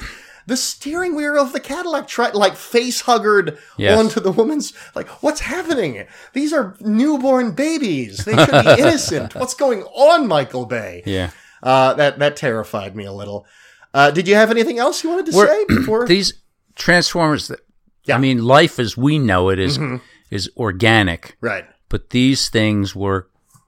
The 0.47 0.57
steering 0.57 1.15
wheel 1.15 1.37
of 1.39 1.53
the 1.53 1.59
Cadillac 1.59 2.07
tried 2.07 2.35
like 2.35 2.55
face 2.55 3.01
huggered 3.01 3.57
Yes. 3.77 3.97
onto 3.97 4.19
the 4.19 4.31
woman's 4.31 4.73
like 4.95 5.07
what's 5.23 5.41
happening? 5.41 6.05
These 6.33 6.51
are 6.53 6.75
newborn 6.81 7.51
babies. 7.51 8.25
They 8.25 8.35
should 8.35 8.51
be 8.65 8.71
innocent. 8.81 9.35
What's 9.35 9.53
going 9.53 9.83
on, 9.83 10.27
Michael 10.27 10.65
Bay? 10.65 11.03
Yeah. 11.05 11.31
Uh, 11.61 11.93
that 11.93 12.19
that 12.19 12.35
terrified 12.35 12.95
me 12.95 13.05
a 13.05 13.13
little. 13.13 13.45
Uh, 13.93 14.11
did 14.11 14.27
you 14.27 14.35
have 14.35 14.51
anything 14.51 14.79
else 14.79 15.03
you 15.03 15.09
wanted 15.09 15.27
to 15.27 15.37
We're- 15.37 15.47
say 15.47 15.65
before? 15.75 16.05
These 16.07 16.33
Transformers. 16.75 17.47
that- 17.47 17.59
Yeah. 18.05 18.15
I 18.15 18.17
mean, 18.19 18.43
life 18.43 18.79
as 18.79 18.97
we 18.97 19.19
know 19.19 19.49
it 19.49 19.59
is- 19.59 19.77
Mm-hmm. 19.77 19.97
is 20.31 20.49
organic, 20.57 21.37
right. 21.41 21.65
but 21.89 22.09
these 22.09 22.49
things 22.49 22.95
were 22.95 23.27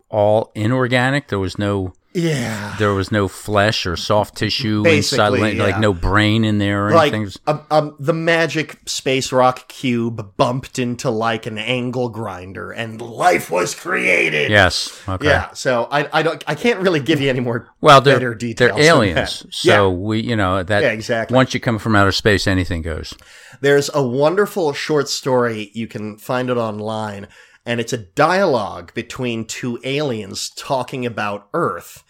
all 0.09 0.51
inorganic. 0.55 1.27
There 1.29 1.39
was 1.39 1.57
no 1.59 1.93
Yeah. 2.15 2.75
there 2.79 2.93
was 2.93 3.11
no 3.11 3.27
flesh 3.27 3.85
or 3.85 3.95
soft 3.97 4.37
tissue 4.37 4.83
Basically, 4.83 4.97
inside, 4.97 5.29
like, 5.41 5.57
like 5.57 5.73
yeah. 5.75 5.79
no 5.79 5.93
brain 5.93 6.45
in 6.45 6.57
there 6.57 6.87
or 6.87 6.91
Like 6.93 7.13
anything. 7.13 7.41
um, 7.45 7.61
um, 7.69 7.95
the 7.99 8.13
magic 8.13 8.79
space 8.87 9.31
rock 9.33 9.67
cube 9.67 10.35
bumped 10.37 10.79
into 10.79 11.09
like 11.09 11.45
an 11.45 11.57
angle 11.57 12.07
grinder, 12.09 12.71
and 12.71 13.01
life 13.01 13.51
was 13.51 13.75
created. 13.75 14.49
Yes. 14.49 14.97
Okay. 15.09 15.27
Yeah. 15.27 15.51
So 15.53 15.87
I 15.91 16.07
I 16.19 16.23
don't 16.23 16.43
I 16.47 16.55
can't 16.55 16.79
really 16.79 17.01
give 17.01 17.19
you 17.19 17.29
any 17.29 17.41
more 17.41 17.67
Well, 17.81 17.99
they're 18.01 18.15
better 18.15 18.33
details. 18.33 18.71
they're 18.77 18.85
aliens, 18.87 19.45
so 19.51 19.91
we 19.91 20.21
you 20.21 20.35
know 20.37 20.63
that 20.63 20.81
Yeah, 20.83 20.91
exactly. 20.91 21.35
once 21.35 21.53
you 21.53 21.59
come 21.59 21.77
from 21.79 21.95
outer 21.95 22.11
space, 22.13 22.47
anything 22.47 22.81
goes. 22.81 23.13
There's 23.61 23.89
a 23.93 24.01
wonderful 24.01 24.73
short 24.73 25.09
story. 25.09 25.71
You 25.73 25.87
can 25.87 26.17
find 26.17 26.49
it 26.49 26.57
online. 26.57 27.27
And 27.65 27.79
it's 27.79 27.93
a 27.93 27.97
dialogue 27.97 28.93
between 28.93 29.45
two 29.45 29.79
aliens 29.83 30.49
talking 30.49 31.05
about 31.05 31.49
Earth. 31.53 32.03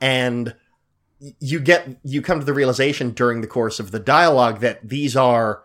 And 0.00 0.54
you 1.38 1.60
get, 1.60 1.98
you 2.02 2.20
come 2.20 2.40
to 2.40 2.44
the 2.44 2.52
realization 2.52 3.10
during 3.10 3.40
the 3.40 3.46
course 3.46 3.78
of 3.78 3.90
the 3.90 4.00
dialogue 4.00 4.60
that 4.60 4.88
these 4.88 5.16
are 5.16 5.62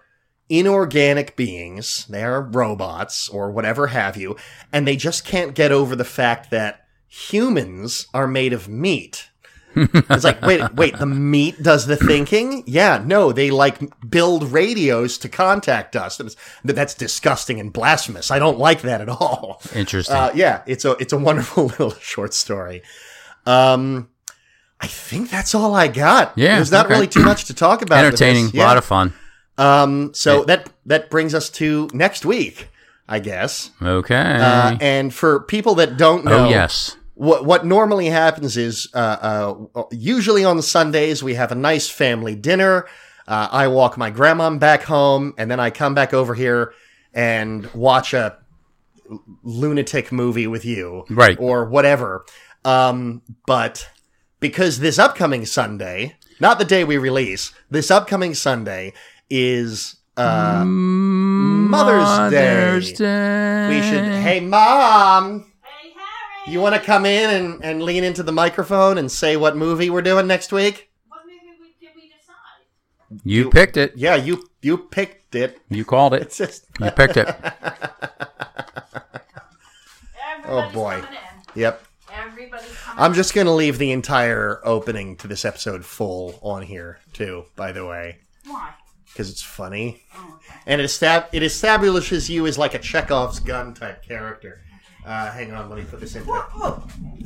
inorganic 0.48 1.36
beings. 1.36 2.06
They 2.08 2.24
are 2.24 2.42
robots 2.42 3.30
or 3.30 3.52
whatever 3.52 3.88
have 3.88 4.16
you. 4.16 4.36
And 4.72 4.88
they 4.88 4.96
just 4.96 5.26
can't 5.26 5.56
get 5.56 5.72
over 5.72 5.96
the 5.96 6.06
fact 6.06 6.52
that 6.52 6.86
humans 7.08 8.08
are 8.14 8.28
made 8.28 8.54
of 8.54 8.70
meat. 8.70 9.31
It's 9.76 10.24
like, 10.24 10.42
wait, 10.42 10.74
wait, 10.74 10.98
the 10.98 11.06
meat 11.06 11.62
does 11.62 11.86
the 11.86 11.96
thinking? 11.96 12.64
Yeah, 12.68 13.02
no, 13.06 13.32
they 13.32 13.52
like 13.52 13.80
build 14.10 14.44
radios 14.52 15.18
to 15.20 15.30
contact 15.30 15.96
us. 15.96 16.20
It's- 16.20 16.36
That's 16.64 16.94
disgusting 16.94 17.60
and 17.60 17.72
blasphemous. 17.72 18.32
I 18.32 18.40
don't 18.40 18.60
like 18.60 18.82
that 18.82 19.02
at 19.02 19.10
all. 19.10 19.62
Interesting. 19.74 20.16
Uh, 20.16 20.32
yeah, 20.36 20.62
it's 20.68 20.86
a 20.86 20.92
it's 20.94 21.14
a 21.14 21.18
wonderful 21.18 21.66
little 21.72 21.94
short 21.96 22.34
story. 22.34 22.82
Um, 23.46 24.10
I 24.80 24.88
think 24.88 25.30
that's 25.30 25.54
all 25.54 25.76
I 25.76 25.88
got. 25.88 26.38
Yeah, 26.38 26.56
there's 26.56 26.72
not 26.72 26.86
okay. 26.88 26.96
really 26.96 27.08
too 27.08 27.24
much 27.24 27.46
to 27.46 27.54
talk 27.54 27.82
about. 27.82 28.04
Entertaining, 28.04 28.50
a 28.56 28.58
lot 28.64 28.78
of 28.78 28.86
fun. 28.86 29.14
Um, 29.58 30.14
so 30.14 30.44
that 30.46 30.70
that 30.86 31.10
brings 31.10 31.34
us 31.36 31.50
to 31.52 31.88
next 31.94 32.26
week, 32.26 32.70
I 33.08 33.20
guess. 33.20 33.70
Okay. 33.82 34.16
Uh, 34.16 34.78
and 34.82 35.14
for 35.14 35.42
people 35.42 35.76
that 35.76 35.98
don't 35.98 36.26
know, 36.26 36.46
oh 36.46 36.50
yes. 36.50 36.98
What 37.22 37.46
what 37.46 37.64
normally 37.68 38.08
happens 38.08 38.58
is 38.58 38.88
uh, 38.96 39.54
uh, 39.76 39.84
usually 39.92 40.44
on 40.44 40.60
Sundays 40.64 41.22
we 41.22 41.36
have 41.36 41.52
a 41.52 41.56
nice 41.56 41.88
family 41.88 42.34
dinner. 42.34 42.88
Uh, 43.28 43.48
I 43.52 43.68
walk 43.68 43.96
my 43.96 44.10
grandma 44.10 44.50
back 44.58 44.82
home, 44.82 45.36
and 45.38 45.50
then 45.52 45.60
I 45.60 45.70
come 45.70 45.94
back 45.94 46.16
over 46.16 46.34
here 46.34 46.74
and 47.14 47.72
watch 47.76 48.16
a 48.16 48.38
lunatic 49.44 50.12
movie 50.12 50.48
with 50.48 50.66
you, 50.66 51.06
Right. 51.12 51.38
or 51.40 51.66
whatever. 51.66 52.26
Um, 52.66 53.22
but 53.46 53.88
because 54.40 54.80
this 54.80 54.98
upcoming 54.98 55.46
Sunday, 55.46 56.16
not 56.40 56.58
the 56.58 56.66
day 56.66 56.84
we 56.84 56.98
release, 56.98 57.54
this 57.70 57.92
upcoming 57.92 58.34
Sunday 58.34 58.94
is 59.30 59.98
uh, 60.18 60.64
Mother's, 60.66 62.04
Mother's 62.04 62.92
Day. 62.94 62.98
Day. 62.98 63.68
We 63.70 63.82
should. 63.88 64.06
Hey, 64.24 64.40
mom. 64.40 65.51
Hey, 66.46 66.52
Harry! 66.52 66.54
You 66.54 66.62
want 66.62 66.76
to 66.76 66.82
come 66.82 67.06
in 67.06 67.30
and, 67.30 67.64
and 67.64 67.84
lean 67.84 68.04
into 68.04 68.24
the 68.24 68.32
microphone 68.32 68.98
and 68.98 69.12
say 69.12 69.38
what 69.38 69.56
movie 69.56 69.90
we're 69.90 70.02
doing 70.02 70.28
next 70.28 70.52
week? 70.52 70.90
What 71.08 71.22
movie 71.26 71.58
we- 71.60 71.76
did 71.80 71.96
we 71.96 72.10
decide? 72.10 73.22
You 73.24 73.50
picked 73.50 73.78
it. 73.78 73.94
Yeah, 73.96 74.16
you 74.16 74.48
you 74.62 74.78
picked 74.78 75.36
it. 75.36 75.60
You 75.70 75.86
called 75.86 76.14
it. 76.14 76.22
It's 76.24 76.38
just 76.38 76.66
You 76.80 76.92
picked 76.92 77.18
it. 77.18 77.28
oh 80.46 80.70
boy. 80.74 80.98
in. 80.98 81.06
yep. 81.62 81.84
Everybody's 82.14 82.68
coming 82.76 83.04
I'm 83.04 83.14
just 83.14 83.34
gonna 83.34 83.54
leave 83.56 83.78
the 83.78 83.92
entire 83.92 84.60
opening 84.66 85.16
to 85.18 85.28
this 85.28 85.46
episode 85.46 85.86
full 85.86 86.38
on 86.42 86.62
here 86.62 87.00
too. 87.14 87.46
By 87.56 87.72
the 87.72 87.86
way. 87.86 88.18
Why? 88.46 88.74
because 89.06 89.30
it's 89.30 89.42
funny 89.44 90.02
Oh, 90.16 90.36
okay. 90.38 90.60
and 90.68 90.80
it 90.80 90.86
estab- 90.86 91.28
it 91.34 91.44
establishes 91.44 92.30
you 92.30 92.48
as 92.48 92.58
like 92.58 92.74
a 92.74 92.80
Chekhov's 92.80 93.40
gun 93.42 93.74
type 93.74 94.04
character. 94.04 94.62
Uh, 95.06 95.32
hang 95.32 95.52
on, 95.52 95.70
let 95.70 95.80
me 95.80 95.86
put 95.86 96.00
this 96.00 96.16
in. 96.16 96.24
There. 96.26 96.36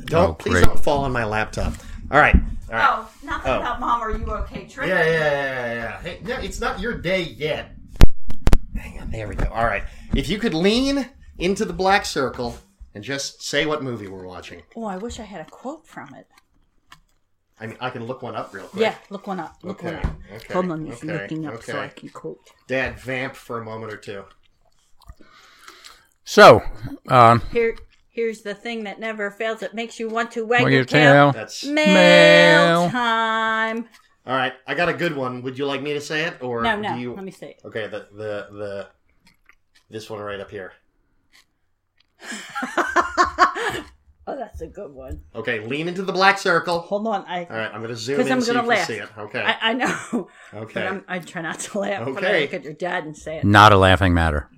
Don't 0.06 0.14
Oh, 0.30 0.34
please 0.34 0.52
great. 0.54 0.64
don't 0.64 0.82
fall 0.82 1.04
on 1.04 1.12
my 1.12 1.24
laptop. 1.24 1.74
All 2.10 2.18
right. 2.20 2.34
All 2.34 2.74
right. 2.74 2.88
Oh, 2.90 3.10
nothing 3.22 3.52
Oh. 3.52 3.60
about 3.60 3.80
mom. 3.80 4.00
Are 4.02 4.10
you 4.16 4.24
okay? 4.26 4.66
Trick. 4.66 4.88
Yeah, 4.88 5.04
yeah, 5.04 5.10
yeah, 5.20 5.74
yeah. 5.74 6.00
Hey, 6.00 6.20
no, 6.24 6.36
it's 6.38 6.60
not 6.60 6.80
your 6.80 6.94
day 6.94 7.22
yet. 7.22 7.72
Hang 8.76 9.00
on, 9.00 9.10
there 9.10 9.28
we 9.28 9.34
go. 9.34 9.46
All 9.52 9.64
right. 9.66 9.84
If 10.14 10.28
you 10.28 10.38
could 10.38 10.54
lean 10.54 11.08
into 11.38 11.64
the 11.64 11.72
black 11.72 12.06
circle 12.06 12.56
and 12.94 13.04
just 13.04 13.42
say 13.42 13.66
what 13.66 13.82
movie 13.82 14.08
we're 14.08 14.26
watching. 14.26 14.62
Oh, 14.74 14.84
I 14.84 14.96
wish 14.96 15.20
I 15.20 15.24
had 15.24 15.40
a 15.40 15.50
quote 15.50 15.86
from 15.86 16.14
it. 16.14 16.26
I 17.58 17.66
mean, 17.66 17.76
I 17.80 17.88
can 17.90 18.04
look 18.06 18.22
one 18.22 18.36
up 18.36 18.52
real 18.52 18.66
quick. 18.66 18.82
Yeah, 18.82 18.94
look 19.10 19.26
one 19.26 19.40
up. 19.40 19.56
Look 19.62 19.82
Okay, 19.82 19.94
one 19.96 20.04
up. 20.04 20.16
okay, 20.34 20.52
Hold 20.52 20.70
on, 20.70 20.84
he's 20.86 20.94
okay, 21.02 21.06
looking 21.22 21.46
up 21.46 21.62
so 21.62 21.72
okay. 21.74 21.84
I 21.84 21.88
can 21.88 22.08
quote. 22.10 22.38
Dad, 22.68 22.98
vamp 22.98 23.34
for 23.34 23.60
a 23.60 23.64
moment 23.64 23.92
or 23.92 23.96
two. 23.96 24.24
So, 26.36 26.60
um, 27.08 27.40
Here, 27.50 27.78
here's 28.10 28.42
the 28.42 28.54
thing 28.54 28.84
that 28.84 29.00
never 29.00 29.30
fails. 29.30 29.62
It 29.62 29.72
makes 29.72 29.98
you 29.98 30.10
want 30.10 30.32
to 30.32 30.44
wag 30.44 30.64
wag 30.64 30.70
your 30.70 30.80
your 30.80 30.84
tail. 30.84 31.12
tail. 31.12 31.32
That's 31.32 31.64
Mail, 31.64 32.82
Mail. 32.82 32.90
time. 32.90 33.88
all 34.26 34.36
right. 34.36 34.52
I 34.66 34.74
got 34.74 34.90
a 34.90 34.92
good 34.92 35.16
one. 35.16 35.40
Would 35.40 35.56
you 35.58 35.64
like 35.64 35.80
me 35.80 35.94
to 35.94 36.00
say 36.02 36.24
it, 36.26 36.42
or 36.42 36.60
No, 36.60 36.78
no. 36.78 36.92
do 36.94 37.00
you? 37.00 37.14
Let 37.14 37.24
me 37.24 37.30
see. 37.30 37.54
Okay, 37.64 37.86
the 37.86 38.08
the 38.12 38.48
the 38.52 38.88
this 39.88 40.10
one 40.10 40.20
right 40.20 40.38
up 40.38 40.50
here. 40.50 40.74
Oh, 44.28 44.36
that's 44.36 44.60
a 44.60 44.66
good 44.66 44.90
one. 44.92 45.20
Okay, 45.36 45.60
lean 45.64 45.86
into 45.86 46.02
the 46.02 46.12
black 46.12 46.36
circle. 46.36 46.80
Hold 46.80 47.06
on, 47.06 47.24
I. 47.28 47.44
All 47.44 47.56
right, 47.56 47.70
I'm 47.72 47.80
going 47.80 47.90
to 47.90 47.96
zoom 47.96 48.20
in 48.22 48.32
I'm 48.32 48.40
so 48.40 48.48
you 48.50 48.58
gonna 48.58 48.66
can 48.66 48.76
laugh. 48.76 48.86
see 48.88 48.94
it. 48.94 49.08
Okay. 49.16 49.40
I, 49.40 49.70
I 49.70 49.72
know. 49.72 50.28
Okay. 50.52 50.74
But 50.74 50.86
I'm, 50.88 51.04
I 51.06 51.18
try 51.20 51.42
not 51.42 51.60
to 51.60 51.78
laugh 51.78 52.04
when 52.04 52.16
I 52.16 52.28
Okay. 52.28 52.40
look 52.42 52.54
at 52.54 52.64
your 52.64 52.72
dad 52.72 53.04
and 53.04 53.16
say 53.16 53.38
it. 53.38 53.44
not 53.44 53.72
a 53.72 53.76
laughing 53.78 54.14
matter. 54.14 54.50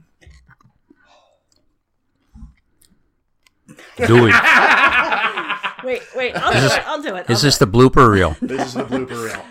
Do 4.06 4.26
it. 4.28 4.34
Wait, 5.84 6.02
wait. 6.16 6.34
I'll 6.34 6.52
do 6.52 6.74
it. 6.74 6.86
I'll 6.88 7.00
do 7.02 7.14
it. 7.14 7.26
I'll 7.28 7.32
Is 7.32 7.40
do 7.40 7.46
this 7.46 7.56
it. 7.56 7.58
the 7.60 7.66
blooper 7.68 8.10
reel? 8.10 8.36
this 8.42 8.66
is 8.68 8.74
the 8.74 8.82
blooper 8.84 9.26
reel. 9.26 9.44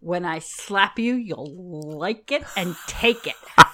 When 0.00 0.24
I 0.24 0.38
slap 0.40 0.98
you, 0.98 1.14
you'll 1.14 1.96
like 1.98 2.32
it 2.32 2.42
and 2.56 2.74
take 2.86 3.26
it. 3.26 3.34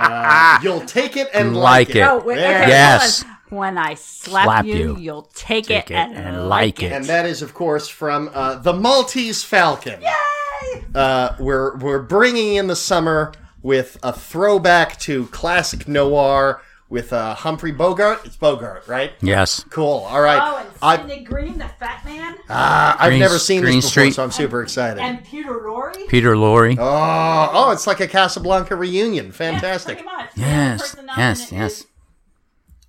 Uh, 0.00 0.58
you'll 0.62 0.80
take 0.84 1.16
it 1.16 1.28
and 1.34 1.56
like, 1.56 1.88
Like 1.88 1.90
it. 1.90 1.96
it. 1.98 2.02
Oh, 2.08 2.18
wait. 2.18 2.36
There. 2.36 2.58
Okay, 2.62 2.68
Yes. 2.68 3.24
When 3.48 3.76
I 3.78 3.94
slap, 3.94 4.44
Slap 4.44 4.64
you, 4.64 4.74
you. 4.74 4.96
you'll 4.96 5.30
take, 5.34 5.66
Take 5.66 5.90
it, 5.90 5.94
it 5.94 5.96
and, 5.96 6.14
and 6.16 6.48
like 6.48 6.78
like 6.78 6.82
it. 6.82 6.86
it. 6.86 6.92
And 6.92 7.04
that 7.06 7.26
is, 7.26 7.42
of 7.42 7.52
course, 7.54 7.88
from 7.88 8.30
uh, 8.32 8.56
the 8.56 8.72
Maltese 8.72 9.42
Falcon. 9.42 10.00
Yay! 10.00 10.84
Uh, 10.94 11.34
we're 11.40 11.76
we're 11.78 12.02
bringing 12.02 12.54
in 12.56 12.66
the 12.68 12.76
summer 12.76 13.32
with 13.62 13.98
a 14.02 14.12
throwback 14.12 14.98
to 15.00 15.26
classic 15.28 15.88
noir 15.88 16.60
with 16.88 17.12
uh, 17.12 17.34
Humphrey 17.34 17.72
Bogart. 17.72 18.24
It's 18.24 18.36
Bogart, 18.36 18.86
right? 18.88 19.12
Yes. 19.20 19.64
Cool. 19.70 20.04
All 20.08 20.20
right. 20.20 20.40
Oh, 20.42 20.58
and 20.58 21.12
I, 21.12 21.18
Green, 21.22 21.58
the 21.58 21.68
fat 21.68 22.04
man. 22.04 22.34
Uh, 22.48 22.96
I've 22.98 23.10
Green- 23.10 23.20
never 23.20 23.38
seen 23.38 23.60
Green 23.60 23.76
this 23.76 23.84
before, 23.90 24.02
Street. 24.04 24.14
so 24.14 24.22
I'm 24.24 24.30
super 24.30 24.62
excited. 24.62 24.98
and 25.00 25.22
Peter 25.24 25.50
Lorre. 25.52 26.08
Peter 26.08 26.34
Lorre. 26.34 26.76
oh, 26.78 27.50
oh, 27.52 27.70
it's 27.72 27.86
like 27.86 28.00
a 28.00 28.06
Casablanca 28.08 28.74
reunion. 28.76 29.32
Fantastic. 29.32 29.98
pretty 29.98 30.04
much. 30.16 30.30
Yes. 30.36 30.96
Yes. 31.16 31.52
Yes. 31.52 31.84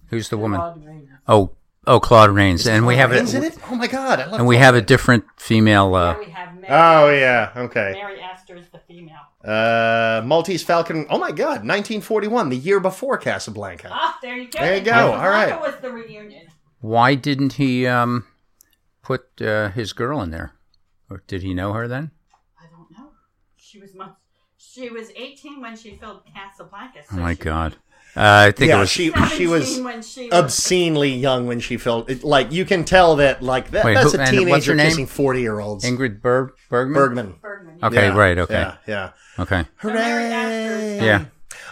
Who's 0.07 0.29
the 0.29 0.37
woman? 0.37 0.59
Claude 0.59 1.07
Oh, 1.27 1.51
oh, 1.85 1.99
Claude 1.99 2.31
Rains, 2.31 2.65
and 2.67 2.87
we 2.87 2.95
have 2.95 3.11
Rains 3.11 3.33
in 3.35 3.43
it, 3.43 3.53
it. 3.53 3.59
Oh 3.69 3.75
my 3.75 3.85
god, 3.87 4.19
I 4.19 4.25
love. 4.25 4.39
and 4.39 4.47
we 4.47 4.57
have 4.57 4.73
a 4.73 4.81
different 4.81 5.25
female. 5.37 5.91
There 5.91 6.01
Uh, 6.01 6.17
we 6.19 6.25
have 6.31 6.55
Mary. 6.55 6.67
Oh 6.69 7.09
yeah. 7.11 7.51
Okay. 7.55 7.91
Mary 7.93 8.19
Astor 8.19 8.55
is 8.55 8.67
the 8.69 8.79
female. 8.79 9.17
Uh, 9.43 10.21
Maltese 10.25 10.63
Falcon. 10.63 11.05
Oh 11.09 11.17
my 11.17 11.31
God, 11.31 11.63
1941, 11.65 12.49
the 12.49 12.57
year 12.57 12.79
before 12.79 13.17
Casablanca. 13.17 13.89
Ah, 13.91 14.17
there 14.21 14.35
you 14.37 14.49
go. 14.49 14.59
There 14.59 14.75
you 14.75 14.81
go. 14.83 14.91
Casablanca 14.91 15.23
All 15.23 15.29
right. 15.29 15.61
was 15.61 15.75
the 15.81 15.89
reunion. 15.91 16.47
why 16.81 17.15
didn't 17.15 17.53
he 17.53 17.87
um, 17.87 18.25
put 19.01 19.41
uh, 19.41 19.69
his 19.69 19.93
girl 19.93 20.21
in 20.21 20.31
there? 20.31 20.53
Or 21.09 21.23
did 21.25 21.41
he 21.41 21.53
know 21.53 21.73
her 21.73 21.87
then? 21.87 22.11
I 22.59 22.65
don't 22.69 22.91
know. 22.91 23.11
She 23.57 23.79
was 23.79 23.95
much. 23.95 24.11
She 24.61 24.89
was 24.89 25.09
18 25.15 25.61
when 25.61 25.75
she 25.77 25.95
filmed 25.95 26.19
Casablanca. 26.35 26.99
Oh 27.11 27.15
my 27.15 27.33
she 27.33 27.39
God. 27.39 27.75
Uh, 28.15 28.47
I 28.47 28.51
think 28.51 28.69
yeah, 28.69 28.77
it 28.77 28.79
was. 28.81 28.89
she 28.89 29.11
she 29.35 29.47
was 29.47 29.79
when 29.79 30.01
she 30.01 30.25
was 30.25 30.33
obscenely 30.33 31.11
young 31.13 31.45
when 31.47 31.59
she 31.59 31.77
felt 31.77 32.09
it, 32.09 32.23
like 32.23 32.51
you 32.51 32.65
can 32.65 32.83
tell 32.83 33.15
that 33.17 33.41
like 33.41 33.71
that, 33.71 33.85
Wait, 33.85 33.93
that's 33.93 34.11
who- 34.11 34.17
a 34.17 34.21
and 34.21 34.49
what's 34.49 34.65
teenager 34.65 34.71
her 34.71 34.75
name? 34.75 34.87
kissing 34.89 35.05
40 35.07 35.41
year 35.41 35.59
olds. 35.59 35.85
Ingrid 35.85 36.19
Berg- 36.21 36.51
Bergman. 36.69 36.93
Bergman. 36.93 37.35
Bergman. 37.41 37.79
Okay, 37.83 38.07
Yeah, 38.07 38.17
right. 38.17 38.37
Okay, 38.37 38.53
Yeah, 38.53 38.75
yeah. 38.87 39.11
okay. 39.39 39.61
So 39.81 39.89
Hooray! 39.89 40.99
Yeah, 41.05 41.25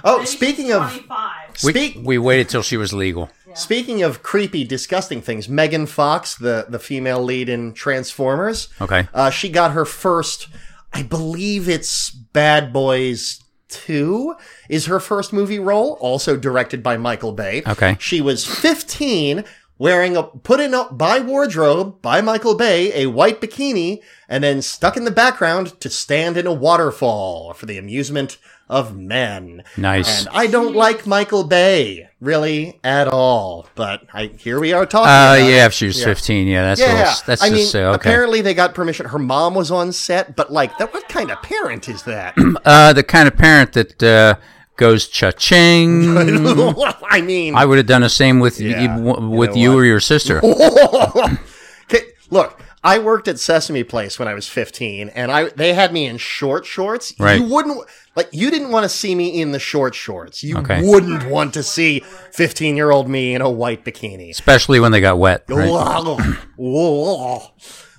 Oh, 0.04 0.18
Maybe 0.18 0.28
speaking 0.28 0.72
of 0.72 0.84
25. 0.92 1.64
we 1.64 2.02
we 2.04 2.18
waited 2.20 2.48
till 2.50 2.62
she 2.62 2.78
was 2.78 2.94
legal. 2.94 3.30
speaking 3.56 4.04
of 4.04 4.22
creepy, 4.22 4.64
disgusting 4.64 5.22
things, 5.22 5.50
Megan 5.50 5.88
Fox, 5.88 6.36
the 6.36 6.68
the 6.70 6.80
female 6.80 7.22
lead 7.24 7.50
in 7.50 7.74
Transformers, 7.74 8.70
Okay. 8.80 9.08
uh, 9.14 9.30
she 9.32 9.50
got 9.50 9.72
her 9.72 9.84
first. 9.86 10.48
I 10.94 11.04
believe 11.04 11.68
it's 11.70 12.10
Bad 12.10 12.74
Boys. 12.74 13.44
Two 13.70 14.34
is 14.70 14.86
her 14.86 15.00
first 15.00 15.34
movie 15.34 15.60
role, 15.60 15.98
also 16.00 16.38
directed 16.38 16.82
by 16.82 16.96
Michael 16.96 17.34
Bay. 17.34 17.64
Okay. 17.68 17.98
She 18.00 18.22
was 18.22 18.46
15, 18.46 19.44
wearing 19.78 20.16
a 20.16 20.24
put 20.24 20.60
in 20.60 20.74
a, 20.74 20.86
by 20.86 21.20
wardrobe 21.20 22.02
by 22.02 22.22
Michael 22.22 22.56
Bay 22.56 22.94
a 23.04 23.10
white 23.10 23.42
bikini, 23.42 24.00
and 24.30 24.44
then 24.44 24.62
stuck 24.62 24.98
in 24.98 25.04
the 25.04 25.12
background 25.12 25.80
to 25.82 25.90
stand 25.90 26.38
in 26.38 26.48
a 26.48 26.54
waterfall 26.54 27.54
for 27.54 27.66
the 27.66 27.78
amusement 27.78 28.38
of 28.70 28.98
men. 28.98 29.64
Nice. 29.78 30.26
And 30.26 30.30
I 30.36 30.48
don't 30.48 30.76
like 30.76 31.06
Michael 31.08 31.44
Bay 31.44 32.10
really 32.20 32.80
at 32.84 33.08
all, 33.08 33.68
but 33.76 34.02
I 34.14 34.28
here 34.38 34.60
we 34.60 34.74
are 34.74 34.86
talking. 34.86 35.08
Uh, 35.10 35.48
yeah, 35.48 35.66
if 35.68 35.74
she 35.74 35.86
was 35.86 36.00
Yeah. 36.00 36.06
15, 36.06 36.48
yeah, 36.48 36.64
that's 36.64 36.80
a 36.82 36.84
Yeah, 36.84 36.90
little, 36.90 37.06
yeah. 37.06 37.16
that's 37.26 37.42
I 37.44 37.50
just 37.50 37.74
mean, 37.74 37.84
uh, 37.84 37.88
okay. 37.90 37.96
apparently 37.96 38.42
they 38.42 38.54
got 38.54 38.74
permission. 38.74 39.06
Her 39.08 39.20
mom 39.20 39.54
was 39.54 39.72
on 39.72 39.92
set, 39.92 40.36
but 40.36 40.52
like, 40.52 40.78
that, 40.80 40.94
what 40.94 41.08
kind 41.10 41.32
of 41.32 41.42
parent 41.42 41.88
is 41.88 42.04
that? 42.04 42.36
Uh, 42.66 42.92
the 42.92 43.04
kind 43.04 43.28
of 43.28 43.38
parent 43.38 43.74
that 43.74 44.04
uh, 44.04 44.36
goes 44.76 45.08
cha-ching. 45.08 46.18
I 47.10 47.22
mean, 47.22 47.56
I 47.56 47.66
would 47.66 47.78
have 47.78 47.88
done 47.88 48.02
the 48.02 48.10
same 48.10 48.40
with 48.40 48.60
Yeah, 48.60 48.82
you, 48.82 49.06
you 49.06 49.30
with 49.30 49.52
know 49.52 49.56
you 49.56 49.74
or 49.78 49.86
your 49.86 50.00
sister. 50.02 50.42
Look, 52.30 52.60
I 52.88 53.00
worked 53.00 53.28
at 53.28 53.38
Sesame 53.38 53.84
Place 53.84 54.18
when 54.18 54.28
I 54.30 54.34
was 54.34 54.48
15, 54.48 55.10
and 55.10 55.32
I 55.32 55.50
they 55.50 55.74
had 55.74 55.92
me 55.92 56.06
in 56.06 56.18
short 56.18 56.66
shorts. 56.66 57.14
Right. 57.20 57.40
You 57.42 57.46
wouldn't 57.48 57.78
like 58.16 58.30
you 58.32 58.50
didn't 58.50 58.72
want 58.72 58.84
to 58.84 58.90
see 58.90 59.14
me 59.14 59.28
in 59.42 59.52
the 59.52 59.60
short 59.60 59.94
shorts. 59.94 60.42
You 60.44 60.58
Okay. 60.60 60.82
wouldn't 60.84 61.26
want 61.30 61.54
to 61.56 61.64
see 61.64 62.00
15 62.32 62.78
year 62.78 62.90
old 62.92 63.10
me 63.10 63.36
in 63.36 63.42
a 63.42 63.50
white 63.50 63.84
bikini. 63.84 64.30
Especially 64.30 64.80
when 64.80 64.92
they 64.94 65.02
got 65.02 65.18
wet. 65.20 65.44
right? 65.50 65.70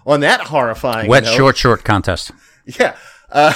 On 0.06 0.20
that 0.20 0.40
horrifying 0.40 1.08
Wet 1.08 1.24
note- 1.24 1.34
short 1.36 1.56
short 1.56 1.84
contest. 1.84 2.30
yeah. 2.64 2.94
Uh, 3.30 3.52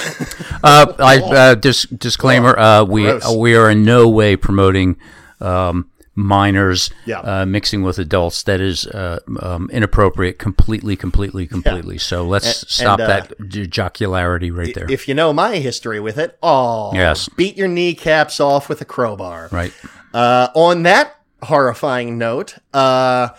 Uh, 0.63 0.85
I 0.99 1.17
uh, 1.17 1.55
dis- 1.55 1.87
disclaimer: 1.87 2.57
uh, 2.57 2.83
we 2.83 3.03
Gross. 3.05 3.27
uh, 3.27 3.33
we 3.35 3.55
are 3.55 3.71
in 3.71 3.83
no 3.83 4.07
way 4.07 4.35
promoting 4.35 4.97
um, 5.41 5.89
minors 6.15 6.89
Yeah. 7.05 7.19
uh, 7.19 7.45
mixing 7.45 7.81
with 7.81 7.97
adults. 7.97 8.43
That 8.43 8.61
is 8.61 8.85
uh, 8.87 9.19
um, 9.41 9.69
inappropriate. 9.71 10.37
Completely, 10.39 10.95
completely, 10.95 11.47
completely. 11.47 11.97
So 11.97 12.23
let's 12.25 12.61
And- 12.61 12.69
stop 12.69 12.99
and, 12.99 13.11
uh, 13.11 13.15
that 13.15 13.37
jocularity 13.69 14.51
right 14.51 14.73
there. 14.75 14.85
if 14.89 15.07
you 15.07 15.13
know 15.15 15.33
my 15.33 15.55
history 15.57 15.99
with 15.99 16.17
it, 16.17 16.37
oh, 16.43 16.93
Yes. 16.93 17.29
beat 17.35 17.57
your 17.57 17.67
kneecaps 17.67 18.39
off 18.39 18.69
with 18.69 18.79
a 18.81 18.85
crowbar. 18.85 19.49
right. 19.51 19.73
Uh, 20.13 20.49
on 20.53 20.83
that 20.83 21.15
horrifying 21.41 22.17
note, 22.19 22.55
uh, 22.73 23.29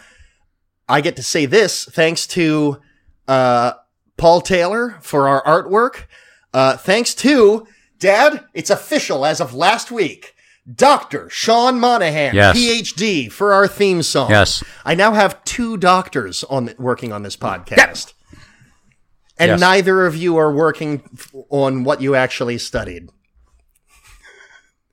I 0.88 1.00
get 1.00 1.14
to 1.16 1.22
say 1.22 1.46
this 1.46 1.84
thanks 1.84 2.26
to 2.28 2.80
uh, 3.28 3.72
Paul 4.16 4.40
Taylor 4.40 4.98
for 5.00 5.28
our 5.28 5.42
artwork. 5.44 6.04
Uh, 6.52 6.76
thanks 6.76 7.14
to 7.14 7.66
Dad, 8.00 8.44
it's 8.52 8.68
official 8.70 9.24
as 9.24 9.40
of 9.40 9.54
last 9.54 9.90
week. 9.90 10.33
Dr. 10.72 11.28
Sean 11.28 11.78
Monahan, 11.78 12.34
Yes. 12.34 12.56
PhD, 12.56 13.30
for 13.30 13.52
our 13.52 13.68
theme 13.68 14.02
song. 14.02 14.30
Yes. 14.30 14.64
I 14.84 14.94
now 14.94 15.12
have 15.12 15.42
two 15.44 15.76
doctors 15.76 16.42
on 16.44 16.74
working 16.78 17.12
on 17.12 17.22
this 17.22 17.36
podcast. 17.36 18.14
And 19.38 19.50
Yes. 19.50 19.60
neither 19.60 20.06
of 20.06 20.16
you 20.16 20.36
are 20.36 20.50
working 20.52 21.02
on 21.50 21.84
what 21.84 22.00
you 22.00 22.14
actually 22.14 22.56
studied. 22.58 23.10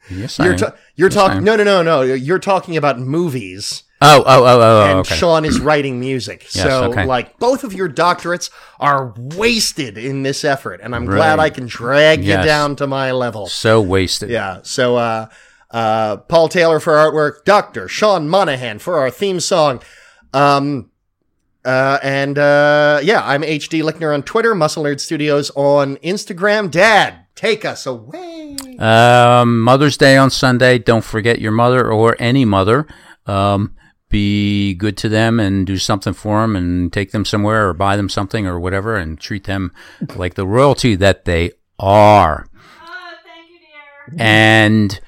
Yes, 0.09 0.39
I 0.39 0.43
You're 0.45 0.53
am. 0.53 0.59
ta- 0.59 0.73
you're 0.95 1.07
Yes, 1.09 1.13
talking 1.15 1.43
no 1.43 1.55
no 1.55 1.63
no 1.63 1.81
no 1.83 2.01
you're 2.01 2.39
talking 2.39 2.75
about 2.75 2.99
movies 2.99 3.83
Oh, 4.03 4.23
oh, 4.25 4.43
oh, 4.43 4.59
oh, 4.61 4.85
and 4.89 4.99
okay. 5.01 5.15
Sean 5.15 5.45
is 5.45 5.59
writing 5.61 5.99
music. 5.99 6.41
Yes, 6.55 6.65
so 6.65 6.85
okay. 6.85 7.05
like 7.05 7.37
both 7.37 7.63
of 7.63 7.71
your 7.71 7.87
doctorates 7.87 8.49
are 8.79 9.13
wasted 9.15 9.95
in 9.97 10.23
this 10.23 10.43
effort 10.43 10.81
and 10.83 10.95
I'm 10.95 11.05
glad 11.05 11.39
I 11.39 11.49
can 11.51 11.67
drag 11.67 12.23
Yes. 12.23 12.39
you 12.39 12.45
down 12.45 12.75
to 12.77 12.87
my 12.87 13.11
level. 13.11 13.45
so 13.47 13.79
wasted. 13.79 14.31
Yeah. 14.31 14.59
So 14.63 14.97
uh 14.97 15.27
uh 15.71 16.17
Paul 16.17 16.49
Taylor 16.49 16.79
for 16.79 16.93
artwork, 16.93 17.43
Dr. 17.45 17.87
Sean 17.87 18.27
Monahan 18.29 18.79
for 18.79 18.97
our 18.99 19.09
theme 19.09 19.39
song. 19.39 19.81
Um 20.33 20.89
uh, 21.63 21.99
and 22.01 22.39
uh, 22.39 22.99
yeah, 23.03 23.21
I'm 23.23 23.43
HD 23.43 23.83
Lickner 23.83 24.11
on 24.15 24.23
Twitter, 24.23 24.55
Muscle 24.55 24.83
Nerd 24.83 24.99
Studios 24.99 25.51
on 25.55 25.97
Instagram. 25.97 26.71
Dad, 26.71 27.27
take 27.35 27.65
us 27.65 27.85
away. 27.85 28.57
Um, 28.79 29.61
Mother's 29.61 29.95
Day 29.95 30.17
on 30.17 30.31
Sunday. 30.31 30.79
Don't 30.79 31.03
forget 31.05 31.39
your 31.39 31.51
mother 31.51 31.87
or 31.87 32.15
any 32.17 32.45
mother. 32.45 32.87
Um, 33.27 33.75
be 34.09 34.73
good 34.73 34.97
to 34.97 35.09
them 35.09 35.39
and 35.39 35.67
do 35.67 35.77
something 35.77 36.13
for 36.13 36.41
them 36.41 36.55
and 36.55 36.91
take 36.91 37.11
them 37.11 37.25
somewhere 37.25 37.69
or 37.69 37.73
buy 37.75 37.95
them 37.95 38.09
something 38.09 38.47
or 38.47 38.59
whatever 38.59 38.95
and 38.97 39.19
treat 39.19 39.43
them 39.43 39.71
like 40.15 40.33
the 40.33 40.47
royalty 40.47 40.95
that 40.95 41.25
they 41.25 41.51
are 41.77 42.47
Oh, 42.83 43.13
thank 43.23 43.51
you, 43.51 43.59
dear. 43.59 44.17
and 44.25 44.99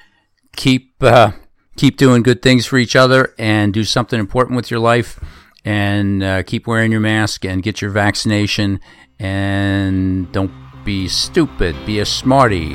keep 0.56 0.94
uh, 1.02 1.32
keep 1.76 1.96
doing 1.96 2.22
good 2.22 2.42
things 2.42 2.66
for 2.66 2.78
each 2.78 2.96
other 2.96 3.34
and 3.38 3.72
do 3.72 3.84
something 3.84 4.18
important 4.18 4.56
with 4.56 4.70
your 4.70 4.80
life 4.80 5.18
and 5.64 6.22
uh, 6.22 6.42
keep 6.42 6.66
wearing 6.66 6.92
your 6.92 7.00
mask 7.00 7.44
and 7.44 7.62
get 7.62 7.80
your 7.80 7.90
vaccination 7.90 8.80
and 9.18 10.30
don't 10.32 10.52
be 10.84 11.08
stupid. 11.08 11.74
Be 11.86 12.00
a 12.00 12.06
smarty. 12.06 12.74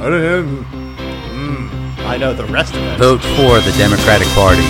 I 2.01 2.17
know 2.17 2.33
the 2.33 2.45
rest 2.45 2.73
of 2.73 2.81
it. 2.81 2.97
vote 2.97 3.21
for 3.21 3.59
the 3.59 3.75
democratic 3.77 4.27
party 4.29 4.65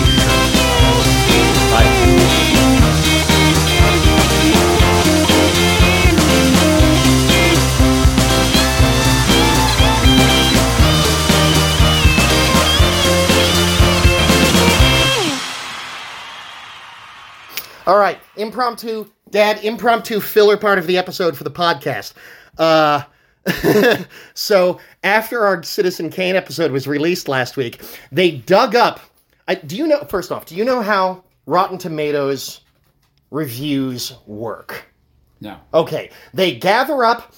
All 17.90 17.98
right, 17.98 18.20
impromptu, 18.36 19.10
Dad, 19.30 19.64
impromptu 19.64 20.20
filler 20.20 20.56
part 20.56 20.78
of 20.78 20.86
the 20.86 20.96
episode 20.96 21.36
for 21.36 21.42
the 21.42 21.50
podcast. 21.50 22.12
Uh, 22.56 23.02
so 24.34 24.78
after 25.02 25.44
our 25.44 25.60
Citizen 25.64 26.08
Kane 26.08 26.36
episode 26.36 26.70
was 26.70 26.86
released 26.86 27.26
last 27.26 27.56
week, 27.56 27.82
they 28.12 28.30
dug 28.30 28.76
up. 28.76 29.00
I, 29.48 29.56
do 29.56 29.76
you 29.76 29.88
know? 29.88 30.04
First 30.04 30.30
off, 30.30 30.46
do 30.46 30.54
you 30.54 30.64
know 30.64 30.82
how 30.82 31.24
Rotten 31.46 31.78
Tomatoes 31.78 32.60
reviews 33.32 34.12
work? 34.24 34.86
no 35.40 35.56
Okay, 35.74 36.10
they 36.32 36.54
gather 36.54 37.02
up 37.02 37.34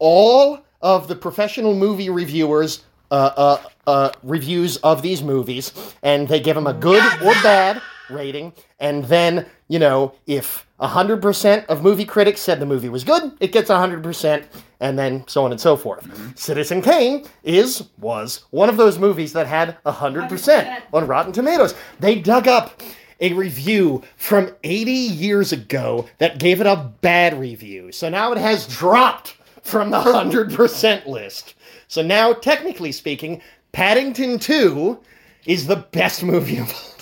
all 0.00 0.66
of 0.82 1.08
the 1.08 1.16
professional 1.16 1.74
movie 1.74 2.10
reviewers' 2.10 2.84
uh, 3.10 3.30
uh, 3.38 3.62
uh, 3.86 4.10
reviews 4.22 4.76
of 4.78 5.00
these 5.00 5.22
movies, 5.22 5.72
and 6.02 6.28
they 6.28 6.40
give 6.40 6.56
them 6.56 6.66
a 6.66 6.74
good 6.74 7.02
or 7.22 7.32
bad 7.42 7.80
rating. 8.10 8.52
And 8.80 9.04
then, 9.06 9.46
you 9.68 9.78
know, 9.78 10.14
if 10.26 10.66
100% 10.80 11.66
of 11.66 11.82
movie 11.82 12.04
critics 12.04 12.40
said 12.40 12.60
the 12.60 12.66
movie 12.66 12.88
was 12.88 13.04
good, 13.04 13.32
it 13.40 13.52
gets 13.52 13.70
100%, 13.70 14.44
and 14.80 14.98
then 14.98 15.24
so 15.26 15.44
on 15.44 15.52
and 15.52 15.60
so 15.60 15.76
forth. 15.76 16.04
Mm-hmm. 16.04 16.30
Citizen 16.34 16.82
Kane 16.82 17.26
is, 17.42 17.88
was 17.98 18.44
one 18.50 18.68
of 18.68 18.76
those 18.76 18.98
movies 18.98 19.32
that 19.32 19.46
had 19.46 19.76
100%, 19.84 20.28
100%. 20.28 20.82
on 20.92 21.06
Rotten 21.06 21.32
Tomatoes. 21.32 21.74
They 22.00 22.16
dug 22.20 22.48
up 22.48 22.82
a 23.20 23.32
review 23.32 24.02
from 24.16 24.54
80 24.64 24.90
years 24.90 25.52
ago 25.52 26.06
that 26.18 26.38
gave 26.38 26.60
it 26.60 26.66
a 26.66 26.90
bad 27.00 27.38
review. 27.38 27.92
So 27.92 28.08
now 28.08 28.32
it 28.32 28.38
has 28.38 28.66
dropped 28.66 29.36
from 29.62 29.90
the 29.90 30.00
100% 30.00 31.06
list. 31.06 31.54
So 31.88 32.02
now, 32.02 32.32
technically 32.32 32.92
speaking, 32.92 33.40
Paddington 33.72 34.38
2 34.38 34.98
is 35.46 35.66
the 35.66 35.76
best 35.76 36.22
movie 36.22 36.58
of 36.58 36.70
all. 36.72 36.93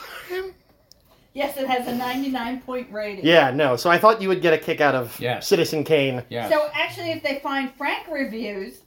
Yes, 1.35 1.57
it 1.57 1.67
has 1.67 1.87
a 1.89 1.95
99 1.95 2.61
point 2.61 2.93
rating. 2.93 3.25
Yeah, 3.25 3.51
no. 3.51 3.77
So 3.77 3.89
I 3.91 3.97
thought 3.99 4.21
you 4.21 4.29
would 4.29 4.43
get 4.43 4.53
a 4.53 4.59
kick 4.59 4.81
out 4.81 4.95
of 4.95 5.19
Yes. 5.19 5.47
Citizen 5.47 5.83
Kane. 5.85 6.23
yeah 6.29 6.49
So 6.51 6.69
actually, 6.75 7.11
if 7.13 7.23
they 7.23 7.41
find 7.43 7.73
Frank 7.73 8.07
reviews, 8.11 8.81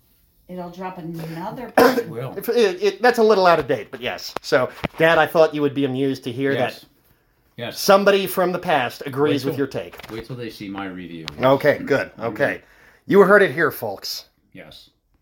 it'll 0.47 0.69
drop 0.69 0.97
another 0.99 1.71
point. 1.77 2.07
will 2.07 2.37
If- 2.37 2.49
it- 2.49 2.83
it- 2.83 3.01
that's 3.01 3.17
a 3.17 3.23
little 3.23 3.47
out 3.47 3.57
of 3.59 3.67
date, 3.67 3.89
but 3.89 3.99
yes. 4.01 4.33
So, 4.41 4.69
Dad, 4.99 5.17
I 5.17 5.25
thought 5.25 5.55
you 5.55 5.61
would 5.63 5.73
be 5.73 5.85
amused 5.85 6.23
to 6.25 6.31
hear 6.31 6.51
yes 6.53 6.81
that 6.81 6.87
yes 7.57 7.79
somebody 7.79 8.27
from 8.27 8.51
the 8.51 8.59
past 8.59 9.01
agrees 9.05 9.43
Wait 9.43 9.49
with 9.49 9.55
till- 9.55 9.59
your 9.59 9.67
take. 9.67 9.97
wait 10.11 10.25
till 10.25 10.35
they 10.35 10.49
see 10.51 10.69
my 10.69 10.85
review 10.85 11.25
Okay, 11.41 11.79
good. 11.79 12.11
Mm-hmm. 12.11 12.21
Okay. 12.25 12.61
You 13.07 13.21
heard 13.21 13.41
it 13.41 13.51
here, 13.53 13.71
folks. 13.71 14.25
yes 14.53 14.89